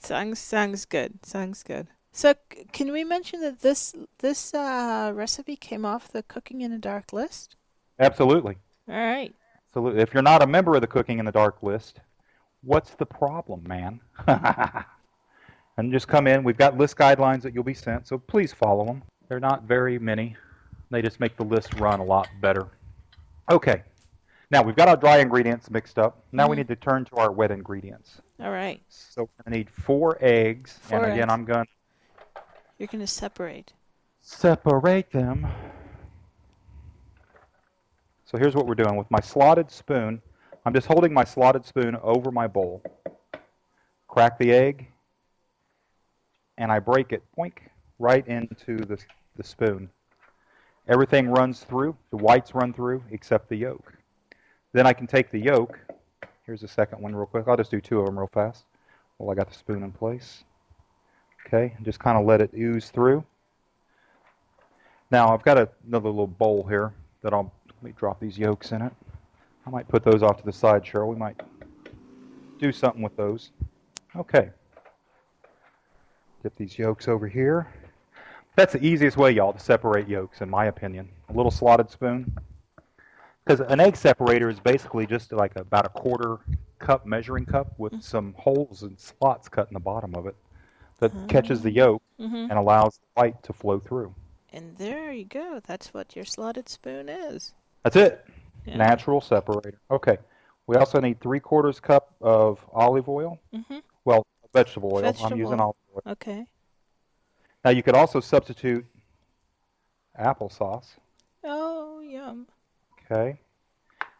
sounds 0.00 0.38
sounds 0.40 0.84
good. 0.84 1.24
Sounds 1.26 1.62
good. 1.62 1.88
So 2.16 2.32
c- 2.52 2.64
can 2.72 2.92
we 2.92 3.02
mention 3.02 3.40
that 3.40 3.60
this 3.60 3.92
this 4.18 4.54
uh, 4.54 5.10
recipe 5.14 5.56
came 5.56 5.84
off 5.84 6.08
the 6.12 6.22
Cooking 6.22 6.60
in 6.60 6.70
the 6.70 6.78
Dark 6.78 7.12
list? 7.12 7.56
Absolutely, 7.98 8.56
All 8.88 8.94
right. 8.94 9.34
absolutely. 9.68 10.00
If 10.00 10.14
you're 10.14 10.22
not 10.22 10.40
a 10.42 10.46
member 10.46 10.74
of 10.76 10.80
the 10.80 10.86
Cooking 10.86 11.18
in 11.18 11.24
the 11.26 11.32
Dark 11.32 11.62
list, 11.62 12.00
what's 12.62 12.90
the 12.94 13.04
problem, 13.04 13.64
man? 13.66 14.00
and 15.76 15.92
just 15.92 16.06
come 16.06 16.26
in. 16.28 16.44
We've 16.44 16.56
got 16.56 16.78
list 16.78 16.96
guidelines 16.96 17.42
that 17.42 17.52
you'll 17.52 17.64
be 17.64 17.74
sent, 17.74 18.06
so 18.06 18.16
please 18.18 18.52
follow 18.52 18.84
them. 18.86 19.02
They're 19.28 19.40
not 19.40 19.64
very 19.64 19.98
many. 19.98 20.36
They 20.90 21.02
just 21.02 21.18
make 21.18 21.36
the 21.36 21.44
list 21.44 21.74
run 21.74 21.98
a 21.98 22.04
lot 22.04 22.28
better. 22.40 22.68
Okay. 23.50 23.82
Now 24.52 24.62
we've 24.62 24.76
got 24.76 24.86
our 24.88 24.96
dry 24.96 25.18
ingredients 25.18 25.68
mixed 25.68 25.98
up. 25.98 26.22
Now 26.30 26.46
we 26.48 26.54
Mhm. 26.54 26.58
need 26.58 26.68
to 26.68 26.76
turn 26.76 27.04
to 27.06 27.16
our 27.16 27.32
wet 27.32 27.50
ingredients. 27.50 28.20
All 28.38 28.50
right. 28.52 28.80
So 28.88 29.22
we're 29.22 29.42
going 29.44 29.52
to 29.52 29.58
need 29.58 29.70
four 29.70 30.16
eggs. 30.20 30.78
Four 30.82 30.98
and 30.98 31.06
again, 31.06 31.24
eggs. 31.24 31.32
I'm 31.32 31.44
going 31.44 31.64
to 31.64 31.70
You're 32.78 32.88
going 32.88 33.00
to 33.00 33.06
separate. 33.06 33.72
separate 34.20 35.10
them. 35.12 35.46
So 38.24 38.38
here's 38.38 38.54
what 38.54 38.66
we're 38.66 38.74
doing 38.74 38.96
with 38.96 39.10
my 39.10 39.20
slotted 39.20 39.70
spoon. 39.70 40.20
I'm 40.66 40.74
just 40.74 40.86
holding 40.86 41.12
my 41.12 41.24
slotted 41.24 41.64
spoon 41.64 41.96
over 42.02 42.32
my 42.32 42.46
bowl. 42.48 42.82
Crack 44.08 44.38
the 44.38 44.52
egg, 44.52 44.88
and 46.58 46.72
I 46.72 46.78
break 46.78 47.12
it, 47.12 47.22
boink, 47.38 47.58
right 47.98 48.26
into 48.26 48.78
the, 48.78 48.98
the 49.36 49.44
spoon. 49.44 49.90
Everything 50.88 51.28
runs 51.28 51.60
through. 51.60 51.96
The 52.10 52.16
whites 52.16 52.54
run 52.54 52.72
through 52.72 53.04
except 53.10 53.48
the 53.48 53.56
yolk. 53.56 53.92
Then 54.72 54.86
I 54.86 54.92
can 54.92 55.06
take 55.06 55.30
the 55.30 55.38
yolk. 55.38 55.78
Here's 56.44 56.60
the 56.60 56.68
second 56.68 57.00
one 57.00 57.14
real 57.14 57.26
quick. 57.26 57.46
I'll 57.46 57.56
just 57.56 57.70
do 57.70 57.80
two 57.80 58.00
of 58.00 58.06
them 58.06 58.18
real 58.18 58.30
fast 58.32 58.64
while 59.16 59.30
I 59.30 59.34
got 59.34 59.48
the 59.48 59.54
spoon 59.54 59.82
in 59.82 59.92
place. 59.92 60.44
Okay, 61.46 61.74
and 61.76 61.84
just 61.84 61.98
kind 61.98 62.18
of 62.18 62.24
let 62.24 62.40
it 62.40 62.50
ooze 62.56 62.90
through. 62.90 63.24
Now 65.10 65.32
I've 65.32 65.42
got 65.42 65.58
a, 65.58 65.68
another 65.86 66.08
little 66.08 66.26
bowl 66.26 66.66
here 66.68 66.92
that 67.22 67.32
I'll 67.32 67.52
let 67.66 67.82
me 67.82 67.92
drop 67.96 68.20
these 68.20 68.38
yolks 68.38 68.72
in 68.72 68.82
it. 68.82 68.92
I 69.66 69.70
might 69.70 69.88
put 69.88 70.04
those 70.04 70.22
off 70.22 70.38
to 70.38 70.44
the 70.44 70.52
side, 70.52 70.84
Cheryl. 70.84 71.08
We 71.08 71.16
might 71.16 71.40
do 72.58 72.72
something 72.72 73.02
with 73.02 73.16
those. 73.16 73.50
Okay. 74.16 74.50
Dip 76.42 76.54
these 76.56 76.78
yolks 76.78 77.08
over 77.08 77.28
here. 77.28 77.66
That's 78.56 78.72
the 78.74 78.84
easiest 78.84 79.16
way, 79.16 79.32
y'all, 79.32 79.52
to 79.52 79.58
separate 79.58 80.08
yolks, 80.08 80.40
in 80.40 80.48
my 80.48 80.66
opinion. 80.66 81.08
A 81.28 81.32
little 81.32 81.50
slotted 81.50 81.90
spoon. 81.90 82.36
Because 83.44 83.60
an 83.60 83.80
egg 83.80 83.96
separator 83.96 84.48
is 84.48 84.60
basically 84.60 85.06
just 85.06 85.32
like 85.32 85.56
about 85.56 85.86
a 85.86 85.90
quarter 85.90 86.38
cup 86.78 87.06
measuring 87.06 87.46
cup 87.46 87.72
with 87.78 87.92
mm-hmm. 87.92 88.00
some 88.00 88.34
holes 88.38 88.82
and 88.82 88.98
slots 88.98 89.48
cut 89.48 89.68
in 89.68 89.74
the 89.74 89.80
bottom 89.80 90.14
of 90.14 90.26
it 90.26 90.36
that 91.12 91.28
catches 91.28 91.62
the 91.62 91.70
yolk 91.70 92.02
Mm-hmm. 92.20 92.36
and 92.48 92.52
allows 92.52 92.98
the 92.98 93.20
white 93.20 93.42
to 93.42 93.52
flow 93.52 93.80
through. 93.80 94.14
And 94.52 94.76
there 94.78 95.10
you 95.12 95.24
go. 95.24 95.60
That's 95.66 95.92
what 95.92 96.14
your 96.14 96.24
slotted 96.24 96.68
spoon 96.68 97.08
is. 97.08 97.52
That's 97.82 97.96
it. 97.96 98.24
Yeah. 98.64 98.76
Natural 98.76 99.20
separator. 99.20 99.80
Okay. 99.90 100.18
We 100.68 100.76
also 100.76 101.00
need 101.00 101.20
three 101.20 101.40
quarters 101.40 101.80
cup 101.80 102.14
of 102.20 102.64
olive 102.72 103.08
oil. 103.08 103.40
Mm-hmm. 103.52 103.78
Well, 104.04 104.24
vegetable 104.52 104.94
oil. 104.94 105.12
I'm 105.24 105.36
using 105.36 105.58
olive 105.58 105.74
oil. 105.92 106.02
Okay. 106.12 106.46
Now 107.64 107.72
you 107.72 107.82
could 107.82 107.96
also 107.96 108.20
substitute 108.20 108.86
applesauce. 110.20 110.86
Oh, 111.42 112.00
yum. 112.00 112.46
Okay. 113.10 113.40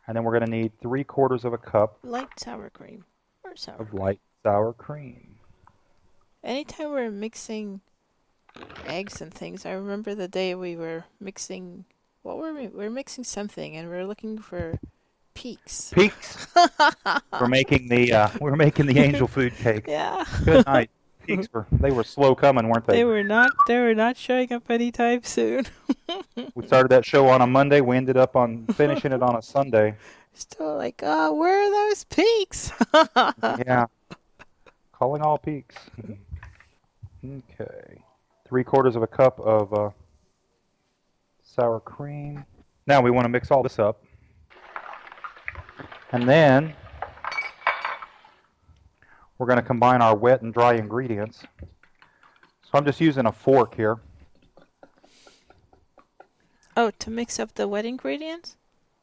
And 0.09 0.17
then 0.17 0.25
we're 0.25 0.37
going 0.39 0.51
to 0.51 0.51
need 0.51 0.73
three 0.83 1.05
quarters 1.05 1.45
of 1.45 1.53
a 1.53 1.59
cup 1.59 1.99
Light 2.03 2.29
sour 2.39 2.71
cream 2.71 3.05
or 3.45 3.55
sour. 3.57 3.77
of 3.81 3.95
light 3.95 4.21
sour 4.43 4.73
cream. 4.73 5.34
Anytime 6.45 6.91
we're 6.91 7.11
mixing 7.11 7.81
eggs 8.87 9.23
and 9.23 9.33
things, 9.33 9.65
I 9.65 9.73
remember 9.73 10.15
the 10.15 10.29
day 10.29 10.55
we 10.55 10.77
were 10.77 11.05
mixing. 11.19 11.87
What 12.21 12.37
were 12.37 12.53
we? 12.53 12.69
We 12.69 12.85
were 12.85 12.91
mixing 12.91 13.25
something, 13.25 13.75
and 13.75 13.89
we 13.89 13.97
are 13.97 14.07
looking 14.07 14.37
for 14.37 14.79
peaks. 15.33 15.91
Peaks. 15.95 16.47
we're 17.41 17.49
making 17.49 17.89
the 17.89 18.13
uh, 18.13 18.29
we're 18.41 18.57
making 18.57 18.85
the 18.87 18.99
angel 18.99 19.27
food 19.27 19.55
cake. 19.59 19.87
Yeah. 19.89 20.23
Good 20.45 20.67
night. 20.67 20.91
Peaks 21.23 21.49
were 21.51 21.67
they 21.73 21.91
were 21.91 22.05
slow 22.05 22.35
coming, 22.35 22.69
weren't 22.69 22.87
they? 22.87 22.97
They 22.97 23.05
were 23.05 23.25
not. 23.25 23.51
They 23.67 23.79
were 23.79 23.95
not 23.95 24.19
showing 24.19 24.53
up 24.53 24.71
anytime 24.71 25.23
soon. 25.23 25.65
We 26.55 26.67
started 26.67 26.91
that 26.91 27.07
show 27.07 27.29
on 27.29 27.41
a 27.41 27.47
Monday. 27.47 27.81
We 27.81 27.97
ended 27.97 28.19
up 28.19 28.37
on 28.37 28.67
finishing 28.75 29.13
it 29.13 29.23
on 29.23 29.35
a 29.35 29.41
Sunday. 29.41 29.97
Still 30.35 30.77
like, 30.77 31.01
oh, 31.03 31.33
where 31.33 31.63
are 31.63 31.71
those 31.71 32.05
peaks? 32.05 32.71
Yeah. 33.67 33.87
Calling 34.93 35.23
all 35.23 35.39
peaks. 35.39 35.77
Okay. 37.25 38.03
Three 38.47 38.65
quarters 38.65 38.97
of 38.97 39.03
a 39.03 39.07
cup 39.07 39.41
of 39.41 39.73
uh, 39.73 39.91
sour 41.43 41.81
cream. 41.81 42.45
Now 42.87 43.01
we 43.01 43.11
want 43.11 43.25
to 43.25 43.31
mix 43.31 43.51
all 43.51 43.63
this 43.63 43.79
up. 43.79 44.03
And 46.13 46.29
then 46.29 46.75
we're 49.39 49.47
going 49.47 49.59
to 49.59 49.63
combine 49.63 50.03
our 50.03 50.15
wet 50.15 50.43
and 50.43 50.53
dry 50.53 50.75
ingredients. 50.75 51.45
So 51.61 52.71
I'm 52.75 52.85
just 52.85 53.01
using 53.01 53.27
a 53.27 53.33
fork 53.33 53.75
here. 53.75 53.99
oh, 56.77 56.91
to 56.99 57.11
mix 57.11 57.41
up 57.41 57.55
the 57.55 57.67
wet 57.67 57.85
ingredients. 57.85 58.57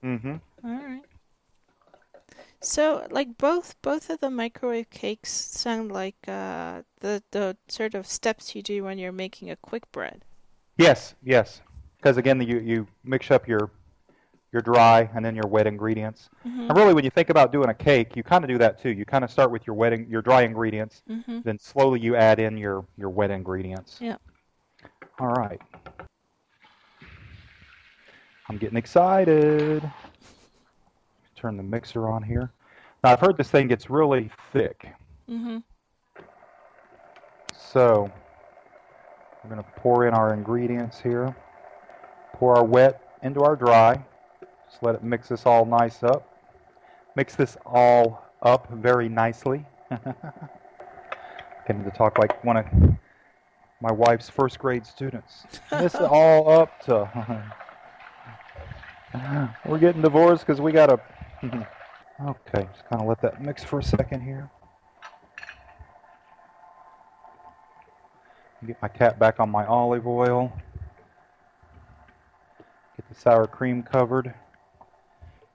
Mm-hmm. 0.04 0.36
All 0.64 0.72
right. 0.72 1.02
So, 2.64 3.08
like 3.10 3.38
both 3.38 3.76
both 3.82 4.10
of 4.10 4.20
the 4.20 4.30
microwave 4.30 4.90
cakes 4.92 5.32
sound 5.32 5.92
like 5.92 6.16
uh, 6.28 6.84
the 7.00 7.24
the 7.32 7.58
sort 7.68 7.96
of 7.96 8.06
steps 8.06 8.56
you 8.56 8.62
do 8.62 8.84
when 8.84 9.00
you're 9.00 9.12
making 9.12 9.50
a 9.50 9.56
quick 9.56 9.92
bread. 9.92 10.24
Yes, 10.78 11.16
yes. 11.24 11.62
Because 11.98 12.18
again, 12.18 12.40
you 12.42 12.60
you 12.60 12.88
mix 13.04 13.32
up 13.32 13.48
your 13.48 13.72
your 14.54 14.62
dry 14.62 15.10
and 15.16 15.24
then 15.26 15.34
your 15.34 15.48
wet 15.48 15.66
ingredients. 15.66 16.30
Mm-hmm. 16.46 16.68
And 16.70 16.78
really, 16.78 16.94
when 16.94 17.04
you 17.04 17.10
think 17.10 17.30
about 17.30 17.52
doing 17.52 17.70
a 17.70 17.74
cake, 17.74 18.16
you 18.16 18.22
kind 18.24 18.44
of 18.44 18.50
do 18.50 18.58
that 18.60 18.82
too. 18.82 18.92
You 18.92 19.06
kind 19.06 19.24
of 19.24 19.32
start 19.32 19.50
with 19.50 19.66
your 19.66 19.76
wet, 19.76 19.94
in- 19.94 20.10
your 20.10 20.22
dry 20.22 20.42
ingredients, 20.44 21.02
Mm-hmm. 21.10 21.40
then 21.44 21.58
slowly 21.58 22.00
you 22.00 22.16
add 22.16 22.40
in 22.40 22.58
your 22.58 22.86
your 22.98 23.10
wet 23.10 23.32
ingredients. 23.32 23.98
Yeah. 24.00 24.18
All 25.20 25.30
right. 25.34 25.62
I'm 28.50 28.58
getting 28.58 28.78
excited. 28.78 29.90
Turn 31.42 31.58
the 31.58 31.64
mixer 31.64 32.08
on 32.08 32.22
here. 32.22 32.52
Now 33.04 33.14
I've 33.14 33.20
heard 33.20 33.36
this 33.36 33.50
thing 33.50 33.68
gets 33.68 33.90
really 33.90 34.30
thick, 34.54 34.88
Mm-hmm. 35.28 35.58
so 37.58 38.12
we're 39.44 39.50
going 39.50 39.64
to 39.64 39.70
pour 39.78 40.06
in 40.08 40.14
our 40.14 40.34
ingredients 40.36 41.00
here. 41.00 41.36
Pour 42.34 42.56
our 42.58 42.64
wet 42.64 43.02
into 43.24 43.42
our 43.42 43.56
dry. 43.56 43.96
Just 44.70 44.84
let 44.84 44.94
it 44.94 45.04
mix 45.04 45.30
this 45.30 45.48
all 45.48 45.66
nice 45.66 46.04
up. 46.04 46.38
Mix 47.16 47.36
this 47.36 47.58
all 47.66 48.24
up 48.44 48.70
very 48.74 49.10
nicely. 49.10 49.66
Getting 51.68 51.84
to 51.86 51.92
talk 51.92 52.20
like 52.20 52.44
one 52.44 52.58
of 52.58 52.66
my 53.82 53.92
wife's 53.92 54.30
first 54.30 54.60
grade 54.60 54.86
students. 54.86 55.46
Mix 55.72 55.96
it 55.96 56.02
all 56.02 56.52
up 56.52 56.80
to. 56.86 57.54
We're 59.66 59.80
getting 59.80 60.02
divorced 60.04 60.46
because 60.46 60.62
we 60.62 60.72
got 60.72 60.88
to. 60.88 61.00
okay, 61.44 62.68
just 62.72 62.88
kind 62.90 63.02
of 63.02 63.08
let 63.08 63.22
that 63.22 63.42
mix 63.42 63.64
for 63.64 63.80
a 63.80 63.84
second 63.84 64.22
here. 64.22 64.50
Get 68.66 68.80
my 68.80 68.88
cap 68.88 69.18
back 69.18 69.40
on 69.40 69.50
my 69.50 69.66
olive 69.66 70.06
oil. 70.06 70.54
Get 72.96 73.10
the 73.10 73.16
sour 73.20 73.48
cream 73.48 73.82
covered. 73.82 74.34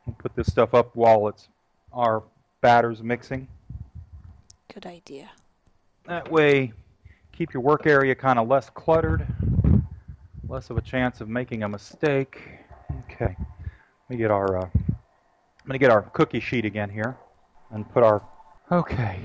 And 0.07 0.19
put 0.19 0.35
this 0.35 0.49
stuff 0.49 0.75
up 0.75 0.95
while 0.95 1.29
it's 1.29 1.49
our 1.93 2.25
batter's 2.61 3.03
mixing. 3.03 3.47
Good 4.73 4.87
idea. 4.87 5.31
That 6.07 6.31
way, 6.31 6.73
keep 7.33 7.53
your 7.53 7.63
work 7.63 7.87
area 7.87 8.15
kind 8.15 8.39
of 8.39 8.49
less 8.49 8.71
cluttered, 8.71 9.27
less 10.49 10.71
of 10.71 10.77
a 10.77 10.81
chance 10.81 11.21
of 11.21 11.29
making 11.29 11.63
a 11.63 11.69
mistake. 11.69 12.41
Okay, 13.05 13.37
let 13.39 14.11
me 14.11 14.17
get 14.17 14.31
our. 14.31 14.59
Uh, 14.59 14.69
I'm 15.67 15.71
gonna 15.71 15.79
get 15.81 15.91
our 15.91 16.03
cookie 16.03 16.39
sheet 16.39 16.65
again 16.65 16.89
here, 16.89 17.17
and 17.73 17.93
put 17.93 18.05
our. 18.05 18.23
Okay. 18.71 19.19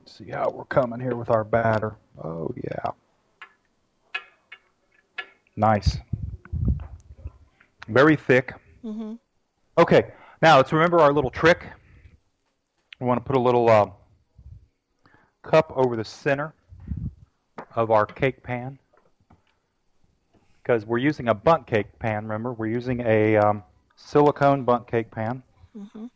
Let's 0.00 0.18
see 0.18 0.28
how 0.30 0.50
we're 0.50 0.64
coming 0.64 0.98
here 0.98 1.14
with 1.14 1.30
our 1.30 1.44
batter. 1.44 1.94
Oh 2.20 2.52
yeah. 2.56 2.90
Nice. 5.54 5.98
Very 7.86 8.16
thick. 8.16 8.54
Mm-hmm. 8.84 9.14
Okay, 9.78 10.10
now 10.42 10.56
let's 10.56 10.72
remember 10.72 10.98
our 10.98 11.12
little 11.12 11.30
trick. 11.30 11.64
We 12.98 13.06
want 13.06 13.20
to 13.20 13.24
put 13.24 13.36
a 13.36 13.40
little 13.40 13.68
uh, 13.70 13.86
cup 15.44 15.72
over 15.76 15.94
the 15.94 16.04
center 16.04 16.54
of 17.76 17.92
our 17.92 18.04
cake 18.04 18.42
pan 18.42 18.80
because 20.62 20.86
we're 20.86 20.98
using 20.98 21.28
a 21.28 21.34
bundt 21.34 21.66
cake 21.66 21.98
pan. 21.98 22.24
Remember, 22.24 22.52
we're 22.52 22.66
using 22.66 23.00
a 23.00 23.36
um, 23.36 23.62
silicone 23.96 24.64
bundt 24.64 24.86
cake 24.86 25.10
pan. 25.10 25.42
Mm-hmm. 25.76 26.06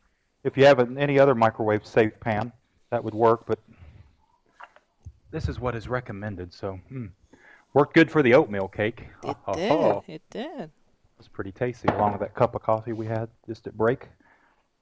If 0.44 0.56
you 0.56 0.64
have 0.66 0.96
any 0.96 1.18
other 1.18 1.34
microwave 1.34 1.84
safe 1.84 2.18
pan, 2.20 2.52
that 2.90 3.02
would 3.02 3.14
work, 3.14 3.46
but 3.46 3.58
this 5.30 5.48
is 5.48 5.58
what 5.58 5.74
is 5.74 5.88
recommended. 5.88 6.52
So, 6.54 6.78
hmm. 6.88 7.06
worked 7.74 7.94
good 7.94 8.10
for 8.10 8.22
the 8.22 8.34
oatmeal 8.34 8.68
cake. 8.68 9.08
It 9.24 9.36
did. 9.54 10.02
It 10.06 10.22
did. 10.30 10.70
was 11.18 11.28
pretty 11.28 11.52
tasty, 11.52 11.88
along 11.88 12.12
with 12.12 12.20
that 12.20 12.34
cup 12.34 12.54
of 12.54 12.62
coffee 12.62 12.92
we 12.92 13.06
had 13.06 13.28
just 13.46 13.66
at 13.66 13.76
break. 13.76 14.08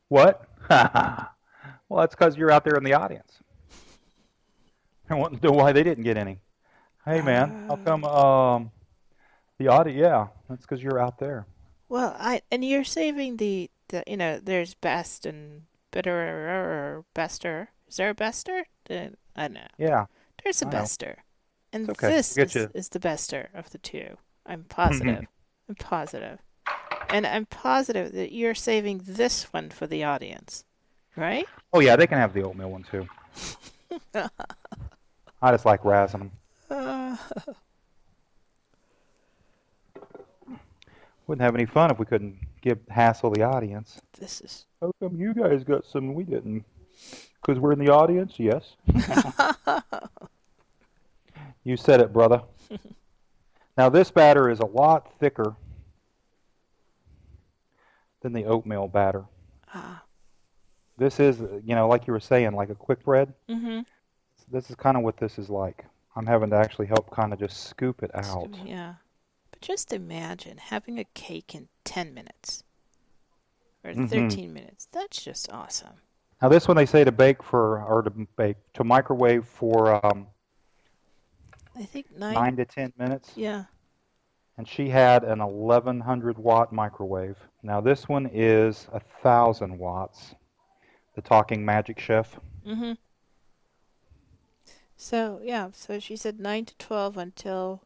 What? 0.09 0.49
well, 0.71 2.01
that's 2.01 2.15
because 2.15 2.37
you're 2.37 2.51
out 2.51 2.65
there 2.65 2.77
in 2.77 2.85
the 2.85 2.93
audience. 2.93 3.39
I 5.11 5.15
want 5.15 5.41
to 5.41 5.47
know 5.47 5.53
why 5.53 5.73
they 5.73 5.83
didn't 5.83 6.05
get 6.05 6.19
any. 6.19 6.41
Hey, 7.07 7.21
man, 7.23 7.67
how 7.69 7.77
come 7.77 8.05
um, 8.05 8.71
the 9.59 9.69
audience? 9.69 10.01
Yeah, 10.01 10.29
that's 10.49 10.63
because 10.63 10.83
you're 10.83 11.01
out 11.01 11.19
there. 11.19 11.47
Well, 11.89 12.17
I 12.19 12.43
and 12.51 12.65
you're 12.65 12.85
saving 12.85 13.37
the, 13.37 13.71
the 13.89 14.03
you 14.07 14.17
know 14.17 14.41
there's 14.43 14.75
best 14.75 15.27
and 15.27 15.63
bitter 15.91 16.13
or 16.13 17.05
bester. 17.15 17.71
Is 17.89 17.97
there 17.97 18.11
a 18.11 18.15
bester? 18.15 18.67
Uh, 18.91 19.09
I 19.37 19.43
don't 19.43 19.55
know. 19.55 19.67
Yeah. 19.79 20.07
There's 20.43 20.63
a 20.63 20.67
I 20.67 20.71
know. 20.71 20.79
bester, 20.79 21.25
and 21.73 21.91
okay. 21.91 22.09
this 22.09 22.37
is, 22.37 22.57
is 22.75 22.89
the 22.89 23.01
bester 23.01 23.51
of 23.55 23.71
the 23.71 23.79
two. 23.79 24.17
I'm 24.47 24.65
positive. 24.65 25.27
I'm 25.69 25.75
positive, 25.77 26.41
and 27.09 27.27
I'm 27.27 27.47
positive 27.47 28.13
that 28.13 28.33
you're 28.33 28.55
saving 28.55 29.03
this 29.05 29.45
one 29.53 29.71
for 29.71 29.87
the 29.87 30.05
audience, 30.05 30.65
right? 31.17 31.47
Oh 31.73 31.81
yeah, 31.81 31.97
they 31.97 32.07
can 32.07 32.19
have 32.19 32.35
the 32.35 32.43
oatmeal 32.43 32.71
one 32.71 32.85
too. 32.85 33.09
I 35.43 35.51
just 35.53 35.65
like 35.65 35.83
razzing 35.83 36.31
them. 36.69 37.19
Wouldn't 41.27 41.43
have 41.43 41.55
any 41.55 41.64
fun 41.64 41.91
if 41.91 41.99
we 41.99 42.05
couldn't 42.05 42.37
give 42.61 42.79
hassle 42.89 43.31
the 43.31 43.43
audience. 43.43 44.01
This 44.18 44.41
is 44.41 44.66
How 44.81 44.93
come 45.01 45.16
you 45.16 45.33
guys 45.33 45.64
got 45.64 45.87
some 45.87 46.05
and 46.05 46.14
we 46.14 46.25
didn't? 46.25 46.64
Because 47.41 47.59
we're 47.59 47.72
in 47.72 47.79
the 47.79 47.91
audience, 47.91 48.35
yes. 48.39 48.77
you 51.64 51.77
said 51.77 52.01
it, 52.01 52.12
brother. 52.12 52.43
now 53.79 53.89
this 53.89 54.11
batter 54.11 54.51
is 54.51 54.61
a 54.61 54.66
lot 54.66 55.11
thicker 55.18 55.57
than 58.20 58.33
the 58.33 58.45
oatmeal 58.45 58.89
batter. 58.89 59.25
ah. 59.75 60.03
This 60.97 61.18
is, 61.18 61.41
you 61.64 61.75
know, 61.75 61.89
like 61.89 62.07
you 62.07 62.12
were 62.12 62.20
saying, 62.20 62.53
like 62.53 62.70
a 62.70 62.75
quick 62.75 63.03
bread. 63.03 63.33
Mm-hmm. 63.49 63.81
This 64.53 64.70
is 64.70 64.77
kind 64.77 64.97
of 64.97 65.03
what 65.03 65.16
this 65.16 65.39
is 65.39 65.51
like. 65.51 65.85
I'm 66.14 66.27
having 66.27 66.51
to 66.51 66.57
actually 66.57 66.87
help 66.87 67.11
kind 67.11 67.33
of 67.33 67.41
just 67.41 67.64
scoop 67.64 68.03
it 68.03 68.11
out. 68.14 68.49
Yeah. 68.64 68.95
Just 69.65 69.95
imagine 69.95 70.59
having 70.59 70.99
a 70.99 71.05
cake 71.15 71.55
in 71.55 71.69
10 71.85 72.12
minutes 72.12 72.65
or 73.83 73.93
Mhm. 73.93 74.11
13 74.11 74.53
minutes. 74.53 74.89
That's 74.93 75.25
just 75.25 75.51
awesome. 75.51 76.03
Now 76.43 76.51
this 76.51 76.69
one 76.69 76.77
they 76.77 76.85
say 76.85 77.03
to 77.03 77.11
bake 77.12 77.43
for, 77.43 77.83
or 77.83 78.03
to 78.03 78.11
bake, 78.11 78.57
to 78.75 78.85
microwave 78.85 79.49
for 79.49 80.05
um, 80.05 80.27
I 81.75 81.85
think 81.85 82.11
nine. 82.15 82.35
nine 82.35 82.57
to 82.57 82.67
ten 82.67 82.93
minutes. 82.99 83.33
Yeah. 83.37 83.65
and 84.59 84.69
she 84.69 84.89
had 84.91 85.25
an 85.25 85.41
1100 85.41 86.39
watt 86.39 86.71
microwave. 86.73 87.39
Now 87.62 87.81
this 87.81 88.07
one 88.09 88.29
is 88.33 88.87
a 88.93 89.01
thousand 89.01 89.79
watts. 89.79 90.35
The 91.15 91.23
Talking 91.23 91.65
Magic 91.65 91.99
Chef. 91.99 92.39
Mm-hmm. 92.67 92.93
So, 94.97 95.41
yeah. 95.43 95.71
So 95.73 95.99
she 95.99 96.17
said 96.17 96.39
9 96.39 96.67
to 96.67 96.77
12 96.77 97.17
until, 97.17 97.83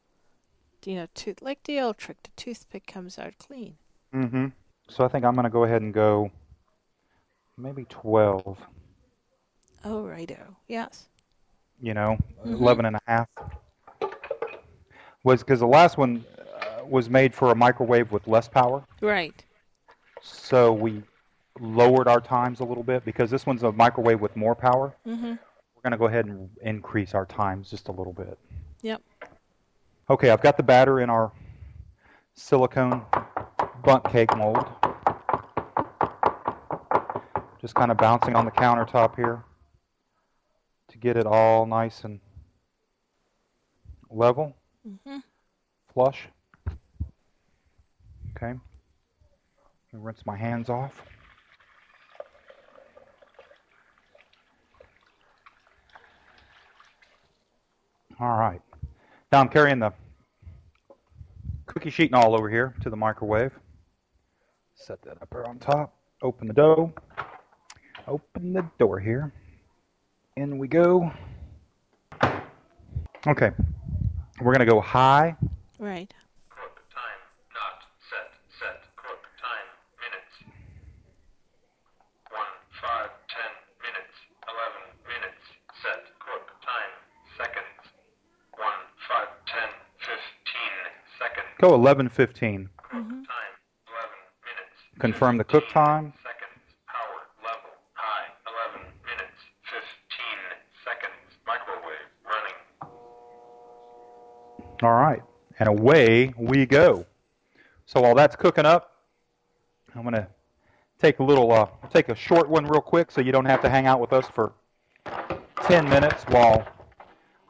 you 0.85 0.95
know, 0.97 1.07
tooth, 1.14 1.43
like 1.43 1.62
the 1.64 1.81
old 1.81 1.99
trick, 1.99 2.22
the 2.22 2.31
toothpick 2.37 2.87
comes 2.87 3.18
out 3.18 3.35
clean. 3.39 3.76
Mm-hmm. 4.14 4.47
So 4.89 5.05
I 5.05 5.09
think 5.09 5.24
I'm 5.24 5.35
going 5.35 5.45
to 5.45 5.51
go 5.51 5.64
ahead 5.64 5.83
and 5.83 5.93
go 5.93 6.31
maybe 7.57 7.85
12. 7.89 8.59
Oh, 9.85 10.07
righto. 10.07 10.57
Yes. 10.66 11.09
You 11.81 11.95
know, 11.95 12.18
Mhm. 12.45 12.53
11 12.55 12.85
and 12.87 12.97
a 12.97 13.01
half. 13.07 13.29
Was 15.24 15.41
because 15.43 15.61
the 15.61 15.66
last 15.66 15.99
one 15.99 16.24
uh, 16.61 16.85
was 16.85 17.11
made 17.11 17.35
for 17.35 17.51
a 17.51 17.55
microwave 17.55 18.12
with 18.12 18.26
less 18.26 18.49
power. 18.49 18.85
Right. 19.01 19.45
So 20.22 20.72
we 20.72 21.03
lowered 21.61 22.09
our 22.09 22.20
times 22.20 22.61
a 22.61 22.64
little 22.64 22.85
bit 22.85 23.05
because 23.05 23.31
this 23.31 23.45
one's 23.45 23.62
a 23.62 23.72
microwave 23.72 24.20
with 24.20 24.35
more 24.37 24.55
power. 24.55 24.95
Mm-hmm. 25.07 25.26
We're 25.26 25.83
going 25.83 25.91
to 25.93 25.99
go 25.99 26.07
ahead 26.07 26.26
and 26.26 26.49
increase 26.62 27.14
our 27.14 27.26
times 27.26 27.70
just 27.70 27.89
a 27.89 27.93
little 27.93 28.12
bit. 28.12 28.39
Yep. 28.83 29.03
Okay, 30.11 30.30
I've 30.30 30.40
got 30.40 30.56
the 30.56 30.62
batter 30.62 31.00
in 31.00 31.11
our 31.11 31.32
silicone 32.34 33.04
Bundt 33.84 34.04
cake 34.11 34.34
mold. 34.36 34.64
Just 37.61 37.74
kind 37.74 37.90
of 37.90 37.98
bouncing 37.98 38.34
on 38.34 38.44
the 38.46 38.50
countertop 38.50 39.16
here 39.16 39.44
to 40.88 40.98
get 40.98 41.16
it 41.18 41.26
all 41.26 41.66
nice 41.66 42.04
and 42.04 42.20
level, 44.11 44.54
Mm-hmm. 44.88 45.18
flush. 45.92 46.28
Okay. 48.36 48.54
Let 48.54 49.92
me 49.92 50.00
rinse 50.00 50.24
my 50.24 50.36
hands 50.36 50.70
off. 50.70 51.02
All 58.18 58.38
right. 58.38 58.62
Now 59.31 59.41
I'm 59.41 59.49
carrying 59.49 59.79
the 59.79 59.93
cookie 61.66 61.91
sheet 61.91 62.11
and 62.11 62.14
all 62.14 62.35
over 62.35 62.49
here 62.49 62.74
to 62.83 62.89
the 62.89 62.97
microwave. 62.97 63.53
Set 64.74 65.03
that 65.03 65.20
up 65.20 65.29
here 65.31 65.45
on 65.45 65.59
top. 65.59 65.95
Open 66.22 66.49
the 66.49 66.55
dough. 66.55 66.95
Open 68.07 68.55
the 68.55 68.64
door 68.79 68.99
here. 68.99 69.33
In 70.37 70.57
we 70.57 70.66
go. 70.66 71.12
Okay. 73.26 73.51
We're 74.41 74.55
going 74.55 74.66
to 74.66 74.72
go 74.72 74.81
high. 74.81 75.37
Right. 75.79 76.14
Cook 76.49 76.81
time 76.95 77.20
not 77.53 77.85
set. 78.09 78.33
Set 78.59 78.81
cook 78.97 79.20
time 79.37 79.68
minutes. 80.01 80.33
One 82.31 82.55
five 82.81 83.11
ten 83.29 83.53
minutes. 83.83 84.14
Eleven 84.49 84.85
minutes. 85.05 85.45
Set 85.83 86.07
cook 86.22 86.49
time 86.64 86.93
seconds. 87.37 87.83
One 88.57 88.81
five 89.11 89.29
ten 89.51 89.70
fifteen 89.99 90.74
seconds. 91.18 91.47
Go 91.61 91.76
11:15. 91.76 92.09
Mm-hmm. 92.09 92.09
Time 92.14 92.68
eleven 92.94 93.24
minutes. 94.44 94.78
Confirm 94.98 95.36
the 95.38 95.44
cook 95.44 95.68
time. 95.70 96.12
Seconds. 96.22 96.62
Power 96.86 97.26
level 97.42 97.70
high. 97.94 98.26
Eleven 98.46 98.86
minutes. 99.04 99.38
Fifteen 99.64 100.38
seconds. 100.84 101.38
Microwave 101.46 102.09
running. 102.24 102.56
All 104.82 104.94
right. 104.94 105.22
And 105.59 105.68
away 105.68 106.32
we 106.36 106.64
go. 106.64 107.04
So 107.86 108.02
while 108.02 108.14
that's 108.14 108.36
cooking 108.36 108.66
up, 108.66 108.94
I'm 109.96 110.02
going 110.02 110.14
to 110.14 110.28
take 111.00 111.18
a 111.18 111.22
little 111.24 111.50
uh 111.52 111.66
I'll 111.82 111.90
take 111.90 112.09
a 112.09 112.14
short 112.14 112.48
one 112.48 112.66
real 112.66 112.80
quick 112.80 113.11
so 113.11 113.20
you 113.20 113.32
don't 113.32 113.44
have 113.46 113.62
to 113.62 113.68
hang 113.68 113.86
out 113.86 114.00
with 114.00 114.12
us 114.12 114.26
for 114.32 114.52
10 115.62 115.88
minutes 115.88 116.24
while 116.24 116.66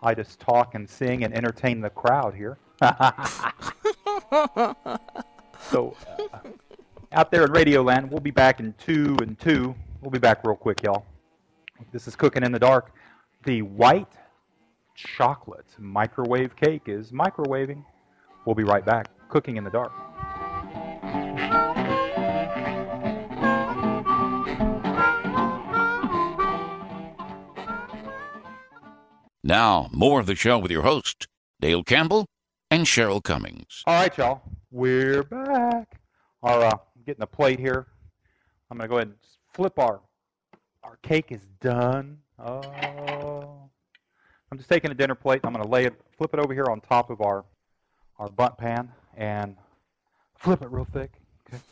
I 0.02 0.14
just 0.14 0.38
talk 0.38 0.74
and 0.74 0.88
sing 0.88 1.24
and 1.24 1.34
entertain 1.34 1.80
the 1.80 1.90
crowd 1.90 2.34
here. 2.34 2.58
so 5.70 5.96
uh, 6.18 6.38
out 7.12 7.30
there 7.30 7.44
in 7.44 7.52
Radio 7.52 7.82
Land, 7.82 8.10
we'll 8.10 8.20
be 8.20 8.30
back 8.30 8.60
in 8.60 8.74
2 8.74 9.18
and 9.22 9.38
2. 9.38 9.74
We'll 10.02 10.10
be 10.10 10.18
back 10.18 10.44
real 10.44 10.56
quick, 10.56 10.82
y'all. 10.82 11.06
This 11.92 12.06
is 12.06 12.14
cooking 12.14 12.42
in 12.42 12.52
the 12.52 12.58
dark. 12.58 12.92
The 13.44 13.62
white 13.62 14.12
chocolate 14.94 15.66
microwave 15.78 16.54
cake 16.56 16.82
is 16.86 17.10
microwaving. 17.10 17.82
We'll 18.44 18.54
be 18.54 18.64
right 18.64 18.84
back. 18.84 19.08
Cooking 19.28 19.56
in 19.56 19.64
the 19.64 19.70
dark. 19.70 19.92
Now, 29.42 29.88
more 29.92 30.20
of 30.20 30.26
the 30.26 30.34
show 30.34 30.58
with 30.58 30.70
your 30.70 30.82
host, 30.82 31.26
Dale 31.60 31.82
Campbell 31.82 32.26
and 32.70 32.84
Cheryl 32.84 33.22
Cummings. 33.22 33.82
All 33.86 34.00
right, 34.00 34.16
y'all. 34.18 34.42
We're 34.70 35.22
back. 35.22 36.00
Our 36.42 36.64
uh, 36.64 36.70
I'm 36.70 37.02
getting 37.04 37.20
the 37.20 37.26
plate 37.26 37.58
here. 37.58 37.86
I'm 38.70 38.78
gonna 38.78 38.88
go 38.88 38.96
ahead 38.96 39.08
and 39.08 39.16
flip 39.54 39.78
our 39.78 40.00
our 40.84 40.98
cake 41.02 41.32
is 41.32 41.46
done. 41.60 42.18
Oh, 42.38 43.70
I'm 44.50 44.58
just 44.58 44.68
taking 44.68 44.90
a 44.90 44.94
dinner 44.94 45.14
plate. 45.14 45.40
I'm 45.44 45.52
gonna 45.52 45.66
lay 45.66 45.84
it, 45.84 45.94
flip 46.16 46.34
it 46.34 46.40
over 46.40 46.52
here 46.54 46.66
on 46.66 46.80
top 46.80 47.10
of 47.10 47.20
our 47.20 47.44
our 48.18 48.28
Bundt 48.28 48.58
pan 48.58 48.92
and 49.16 49.56
flip 50.36 50.62
it 50.62 50.70
real 50.70 50.84
thick. 50.84 51.12
Okay. 51.52 51.62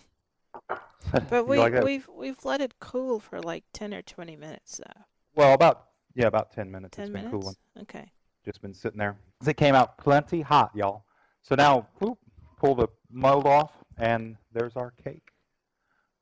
But 1.30 1.46
we, 1.46 1.56
like 1.58 1.84
we've 1.84 2.08
we've 2.12 2.44
let 2.44 2.60
it 2.60 2.80
cool 2.80 3.20
for 3.20 3.40
like 3.40 3.62
10 3.72 3.94
or 3.94 4.02
20 4.02 4.34
minutes, 4.34 4.78
though. 4.78 5.02
well, 5.36 5.54
about 5.54 5.84
yeah, 6.16 6.26
about 6.26 6.50
ten 6.50 6.68
minutes. 6.70 6.96
10 6.96 7.04
it's 7.04 7.12
been 7.12 7.24
minutes? 7.26 7.30
cooling. 7.30 7.56
Okay. 7.82 8.10
Just 8.46 8.62
been 8.62 8.72
sitting 8.72 8.98
there. 8.98 9.16
It 9.46 9.56
came 9.58 9.74
out 9.74 9.98
plenty 9.98 10.40
hot, 10.40 10.70
y'all. 10.74 11.04
So 11.42 11.54
now, 11.54 11.88
whoop, 11.98 12.18
pull 12.58 12.74
the 12.76 12.88
mold 13.10 13.46
off, 13.46 13.72
and 13.98 14.36
there's 14.52 14.76
our 14.76 14.92
cake. 15.04 15.28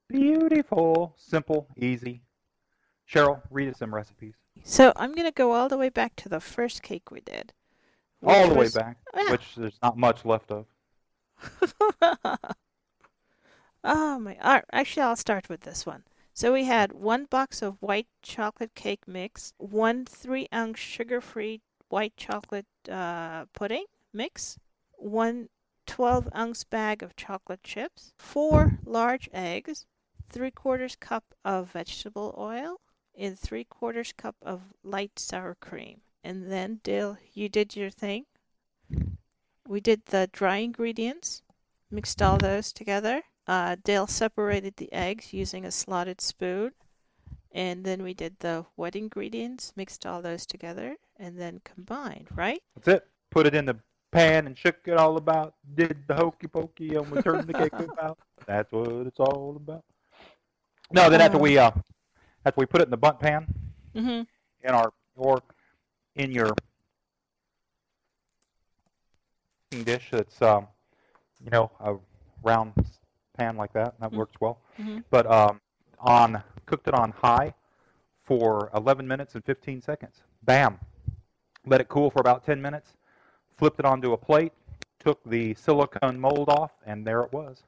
Beautiful, 0.09 1.15
simple, 1.19 1.69
easy. 1.77 2.23
Cheryl, 3.11 3.41
read 3.51 3.69
us 3.69 3.79
some 3.79 3.95
recipes. 3.95 4.35
So 4.65 4.93
I'm 4.97 5.13
going 5.15 5.27
to 5.29 5.33
go 5.33 5.53
all 5.53 5.69
the 5.69 5.77
way 5.77 5.91
back 5.91 6.17
to 6.17 6.29
the 6.29 6.41
first 6.41 6.83
cake 6.83 7.11
we 7.11 7.21
did. 7.21 7.53
All 8.27 8.49
the 8.49 8.55
way 8.55 8.61
was- 8.61 8.75
back, 8.75 8.97
Yeah. 9.15 9.31
which 9.31 9.55
there's 9.57 9.79
not 9.83 9.97
much 9.99 10.25
left 10.25 10.51
of. 10.51 10.67
oh 13.85 14.19
my! 14.19 14.39
Right, 14.43 14.65
actually, 14.73 15.03
I'll 15.03 15.17
start 15.17 15.49
with 15.51 15.61
this 15.63 15.85
one. 15.85 16.05
So 16.33 16.53
we 16.53 16.65
had 16.65 16.93
one 16.93 17.27
box 17.27 17.61
of 17.61 17.77
white 17.81 18.07
chocolate 18.23 18.75
cake 18.75 19.07
mix, 19.07 19.53
one 19.59 20.05
three-ounce 20.07 20.79
sugar-free 20.79 21.61
white 21.95 22.17
chocolate 22.17 22.67
uh, 22.91 23.45
pudding 23.53 23.85
mix, 24.13 24.59
one 24.99 25.49
12 25.87 26.29
ounce 26.35 26.65
bag 26.65 27.05
of 27.05 27.15
chocolate 27.15 27.63
chips, 27.63 28.13
4 28.19 28.81
large 28.85 29.29
eggs, 29.33 29.87
3 30.29 30.51
quarters 30.51 30.97
cup 30.97 31.23
of 31.45 31.71
vegetable 31.71 32.35
oil, 32.37 32.81
and 33.17 33.39
3 33.39 33.63
quarters 33.63 34.13
cup 34.13 34.35
of 34.43 34.63
light 34.83 35.21
sour 35.21 35.55
cream. 35.55 36.01
And 36.25 36.51
then, 36.51 36.81
Dale, 36.83 37.17
you 37.33 37.49
did 37.49 37.77
your 37.77 37.91
thing. 37.91 38.25
We 39.65 39.81
did 39.81 40.07
the 40.07 40.29
dry 40.33 40.57
ingredients, 40.57 41.43
mixed 41.93 42.21
all 42.21 42.39
those 42.39 42.73
together. 42.73 43.23
Uh, 43.47 43.77
Dale 43.85 44.09
separated 44.09 44.79
the 44.79 44.93
eggs 44.93 45.33
using 45.33 45.65
a 45.65 45.71
slotted 45.71 46.21
spoon. 46.21 46.73
And 47.53 47.85
then 47.85 48.03
we 48.03 48.15
did 48.15 48.41
the 48.41 48.67
wet 48.77 48.97
ingredients, 48.97 49.73
mixed 49.77 50.05
all 50.05 50.23
those 50.23 50.45
together, 50.45 50.97
and 51.19 51.39
then 51.39 51.61
combined, 51.65 52.29
right? 52.35 52.61
That's 52.77 52.89
it. 52.89 53.07
Put 53.31 53.47
it 53.47 53.55
in 53.55 53.65
the 53.65 53.77
pan 54.13 54.47
and 54.47 54.57
shook 54.57 54.77
it 54.87 54.97
all 54.97 55.17
about. 55.17 55.55
Did 55.75 55.97
the 56.07 56.15
hokey 56.15 56.47
pokey 56.47 56.95
and 56.95 57.11
we 57.11 57.19
turned 57.19 57.49
the 57.49 57.55
cake 57.55 57.73
about. 57.79 58.19
That's 58.47 58.71
what 58.73 58.89
it's 59.07 59.19
all 59.21 59.55
about. 59.57 59.85
No, 60.93 61.09
then 61.09 61.21
after 61.21 61.39
we 61.39 61.59
uh, 61.59 61.71
after 62.45 62.59
we 62.61 62.67
put 62.67 62.81
it 62.81 62.85
in 62.85 62.91
the 62.91 62.97
Bundt 62.97 63.19
pan 63.21 63.47
Mm-hmm. 63.95 64.23
in 64.69 64.75
our 64.75 64.93
or 65.17 65.41
in 66.17 66.31
your 66.33 66.51
dish 69.85 70.09
that's 70.11 70.41
um, 70.43 70.67
you 71.43 71.51
know 71.51 71.71
a 71.81 71.95
round 72.43 72.73
pan 73.37 73.57
like 73.57 73.73
that 73.73 73.95
that 74.01 74.11
Mm. 74.13 74.17
works 74.17 74.37
well. 74.41 74.61
Mhm. 74.79 75.05
But 75.11 75.31
um, 75.31 75.61
on 76.01 76.43
cooked 76.67 76.89
it 76.89 76.95
on 76.95 77.11
high 77.13 77.55
for 78.25 78.71
11 78.75 79.07
minutes 79.07 79.35
and 79.35 79.45
15 79.45 79.81
seconds. 79.83 80.23
Bam. 80.43 80.79
Let 81.67 81.81
it 81.81 81.89
cool 81.89 82.11
for 82.11 82.21
about 82.21 82.45
10 82.45 82.61
minutes. 82.61 82.97
Flipped 83.57 83.79
it 83.79 83.85
onto 83.87 84.13
a 84.13 84.17
plate. 84.17 84.53
Took 84.99 85.23
the 85.25 85.55
silicone 85.55 86.19
mold 86.19 86.49
off, 86.49 86.73
and 86.87 87.07
there 87.07 87.21
it 87.23 87.33
was, 87.33 87.65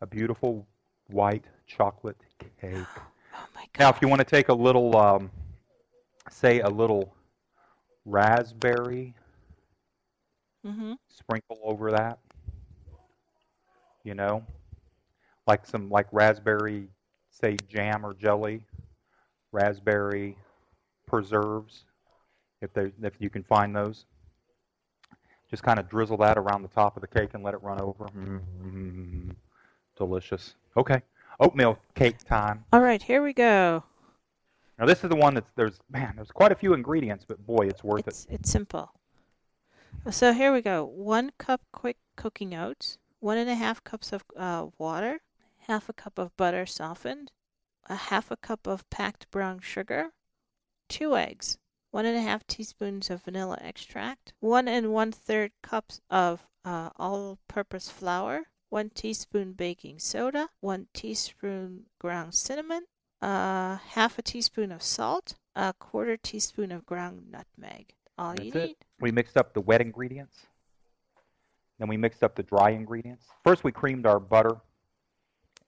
a 0.00 0.06
beautiful 0.06 0.66
white 1.08 1.44
chocolate 1.66 2.16
cake. 2.60 2.86
Oh 3.38 3.46
my 3.54 3.66
god. 3.74 3.78
Now, 3.78 3.88
if 3.90 4.00
you 4.00 4.08
want 4.08 4.20
to 4.20 4.24
take 4.24 4.48
a 4.48 4.54
little, 4.54 4.96
um, 4.96 5.30
say, 6.30 6.60
a 6.60 6.68
little 6.68 7.14
raspberry 8.04 9.14
Mm-hmm. 10.66 10.94
sprinkle 11.08 11.58
over 11.62 11.90
that, 11.90 12.18
you 14.04 14.14
know, 14.14 14.44
like 15.46 15.66
some 15.66 15.88
like 15.90 16.06
raspberry, 16.12 16.88
say, 17.30 17.56
jam 17.68 18.04
or 18.04 18.14
jelly, 18.14 18.62
raspberry 19.52 20.36
preserves, 21.06 21.84
if 22.60 22.72
they 22.72 22.92
if 23.02 23.14
you 23.18 23.30
can 23.30 23.42
find 23.42 23.74
those. 23.74 24.04
Just 25.50 25.62
kind 25.62 25.78
of 25.78 25.88
drizzle 25.88 26.16
that 26.18 26.36
around 26.36 26.62
the 26.62 26.68
top 26.68 26.96
of 26.96 27.02
the 27.02 27.06
cake 27.06 27.30
and 27.34 27.44
let 27.44 27.54
it 27.54 27.62
run 27.62 27.80
over. 27.80 28.06
mm 28.06 29.34
Delicious. 29.96 30.56
Okay, 30.76 31.00
oatmeal 31.40 31.78
cake 31.94 32.18
time. 32.18 32.64
All 32.72 32.82
right, 32.82 33.02
here 33.02 33.22
we 33.22 33.32
go. 33.32 33.82
Now 34.78 34.84
this 34.84 35.02
is 35.02 35.08
the 35.08 35.16
one 35.16 35.34
that's 35.34 35.50
there's 35.56 35.80
man 35.90 36.12
there's 36.16 36.30
quite 36.30 36.52
a 36.52 36.54
few 36.54 36.74
ingredients, 36.74 37.24
but 37.26 37.44
boy, 37.46 37.66
it's 37.66 37.82
worth 37.82 38.06
it. 38.06 38.08
It's 38.08 38.26
it's 38.28 38.50
simple. 38.50 38.92
So 40.10 40.32
here 40.32 40.52
we 40.52 40.60
go. 40.60 40.84
One 40.84 41.32
cup 41.38 41.62
quick 41.72 41.96
cooking 42.16 42.54
oats, 42.54 42.98
one 43.20 43.38
and 43.38 43.48
a 43.48 43.54
half 43.54 43.82
cups 43.84 44.12
of 44.12 44.24
uh, 44.36 44.66
water, 44.78 45.20
half 45.66 45.88
a 45.88 45.92
cup 45.92 46.18
of 46.18 46.36
butter 46.36 46.66
softened, 46.66 47.32
a 47.88 47.96
half 47.96 48.30
a 48.30 48.36
cup 48.36 48.66
of 48.66 48.88
packed 48.90 49.30
brown 49.30 49.60
sugar, 49.60 50.10
two 50.88 51.16
eggs, 51.16 51.58
one 51.96 52.04
and 52.04 52.18
a 52.18 52.20
half 52.20 52.46
teaspoons 52.46 53.08
of 53.08 53.22
vanilla 53.22 53.56
extract, 53.62 54.34
one 54.40 54.68
and 54.68 54.92
one 54.92 55.10
third 55.10 55.50
cups 55.62 56.02
of 56.10 56.46
uh, 56.62 56.90
all-purpose 56.98 57.88
flour, 57.88 58.42
one 58.68 58.90
teaspoon 58.90 59.54
baking 59.54 59.98
soda, 59.98 60.50
one 60.60 60.88
teaspoon 60.92 61.86
ground 61.98 62.34
cinnamon, 62.34 62.84
uh, 63.22 63.76
half 63.76 64.18
a 64.18 64.22
teaspoon 64.22 64.70
of 64.70 64.82
salt, 64.82 65.36
a 65.54 65.72
quarter 65.72 66.18
teaspoon 66.18 66.70
of 66.70 66.84
ground 66.84 67.28
nutmeg. 67.30 67.94
All 68.18 68.34
you 68.34 68.50
need. 68.52 68.56
it. 68.56 68.76
We 69.00 69.10
mixed 69.10 69.38
up 69.38 69.54
the 69.54 69.62
wet 69.62 69.80
ingredients. 69.80 70.36
Then 71.78 71.88
we 71.88 71.96
mixed 71.96 72.22
up 72.22 72.34
the 72.34 72.42
dry 72.42 72.72
ingredients. 72.72 73.24
First, 73.42 73.64
we 73.64 73.72
creamed 73.72 74.04
our 74.04 74.20
butter 74.20 74.58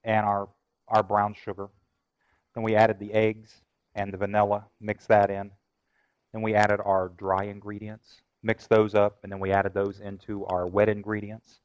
and 0.05 0.27
our 0.27 0.51
our 0.89 1.03
brown 1.03 1.35
sugar. 1.43 1.71
Then 2.55 2.65
we 2.65 2.75
added 2.75 2.99
the 2.99 3.15
eggs 3.15 3.63
and 3.95 4.13
the 4.13 4.19
vanilla. 4.19 4.67
Mixed 4.79 5.09
that 5.09 5.31
in. 5.31 5.53
Then 6.33 6.43
we 6.43 6.55
added 6.55 6.81
our 6.85 7.09
dry 7.17 7.45
ingredients. 7.45 8.21
Mixed 8.43 8.69
those 8.69 8.95
up, 8.95 9.19
and 9.23 9.33
then 9.33 9.41
we 9.41 9.51
added 9.51 9.75
those 9.75 9.99
into 10.01 10.45
our 10.47 10.67
wet 10.67 10.89
ingredients. 10.89 11.59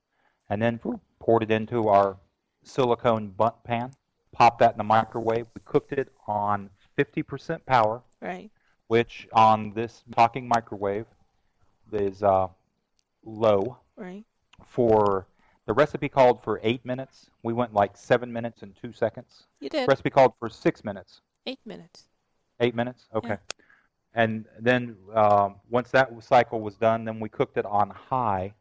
And 0.49 0.61
then 0.61 0.80
whew, 0.84 0.99
poured 1.20 1.43
it 1.43 1.51
into 1.51 1.88
our 1.88 2.18
silicone 2.64 3.30
Bundt 3.30 3.64
pan. 3.64 3.91
Popped 4.32 4.59
that 4.59 4.72
in 4.72 4.78
the 4.80 4.84
microwave. 4.84 5.45
We 5.53 5.61
cooked 5.66 5.91
it 5.93 6.11
on 6.28 6.70
50% 6.97 7.66
power 7.66 8.01
Right. 8.22 8.49
which 8.88 9.28
on 9.34 9.74
this 9.74 10.03
talking 10.16 10.47
microwave 10.47 11.05
is 11.91 12.24
uh, 12.24 12.47
low 13.24 13.78
Right. 13.95 14.26
for 14.66 15.28
the 15.66 15.74
recipe 15.74 16.09
called 16.09 16.41
for 16.43 16.59
eight 16.64 16.84
minutes. 16.86 17.30
We 17.43 17.53
went 17.53 17.74
like 17.74 17.95
seven 17.95 18.32
minutes 18.34 18.64
and 18.64 18.76
two 18.76 18.91
seconds. 18.93 19.43
You 19.59 19.70
did. 19.70 19.88
Recipe 19.88 20.09
called 20.09 20.34
for 20.39 20.49
six 20.49 20.84
minutes. 20.84 21.22
Eight 21.45 21.59
minutes. 21.66 22.07
Eight 22.59 22.74
minutes. 22.76 23.05
Okay. 23.14 23.38
And 24.16 24.45
then 24.59 24.95
um, 25.14 25.55
once 25.70 25.89
that 25.91 26.11
cycle 26.24 26.61
was 26.61 26.76
done, 26.76 27.03
then 27.05 27.20
we 27.20 27.30
cooked 27.30 27.57
it 27.57 27.66
on 27.66 27.89
high 27.89 28.53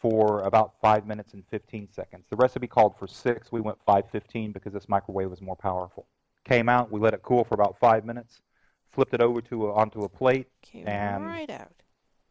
for 0.00 0.42
about 0.42 0.74
five 0.80 1.06
minutes 1.06 1.34
and 1.34 1.44
15 1.50 1.88
seconds. 1.92 2.24
The 2.30 2.36
recipe 2.36 2.66
called 2.66 2.96
for 2.98 3.06
six. 3.06 3.50
We 3.52 3.60
went 3.60 3.78
5:15 3.86 4.52
because 4.52 4.72
this 4.72 4.88
microwave 4.88 5.28
was 5.28 5.40
more 5.42 5.56
powerful. 5.56 6.06
Came 6.44 6.68
out. 6.68 6.90
We 6.90 7.00
let 7.00 7.12
it 7.14 7.22
cool 7.22 7.44
for 7.44 7.54
about 7.54 7.78
five 7.78 8.04
minutes. 8.04 8.40
Flipped 8.92 9.12
it 9.14 9.20
over 9.20 9.40
to 9.42 9.66
a, 9.68 9.74
onto 9.74 10.02
a 10.02 10.08
plate. 10.08 10.46
Came 10.62 10.88
And- 10.88 11.24
right 11.26 11.50
out. 11.50 11.72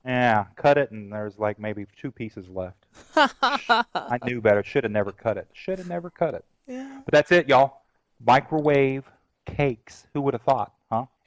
Yeah, 0.06 0.46
cut 0.56 0.78
it, 0.78 0.92
and 0.92 1.12
there's 1.12 1.38
like 1.38 1.60
maybe 1.60 1.86
two 2.02 2.10
pieces 2.10 2.48
left. 2.48 2.86
I 3.18 4.18
knew 4.24 4.40
better. 4.40 4.64
Should 4.64 4.86
have 4.86 4.94
never 4.94 5.12
cut 5.12 5.38
it. 5.38 5.48
Should 5.52 5.78
have 5.78 5.90
never 5.90 6.10
cut 6.10 6.34
it. 6.34 6.46
yeah. 6.68 7.02
But 7.04 7.12
that's 7.14 7.32
it, 7.34 7.50
y'all. 7.50 7.82
Microwave 8.26 9.04
cakes. 9.46 10.08
Who 10.14 10.22
would 10.22 10.34
have 10.34 10.42
thought? 10.42 10.72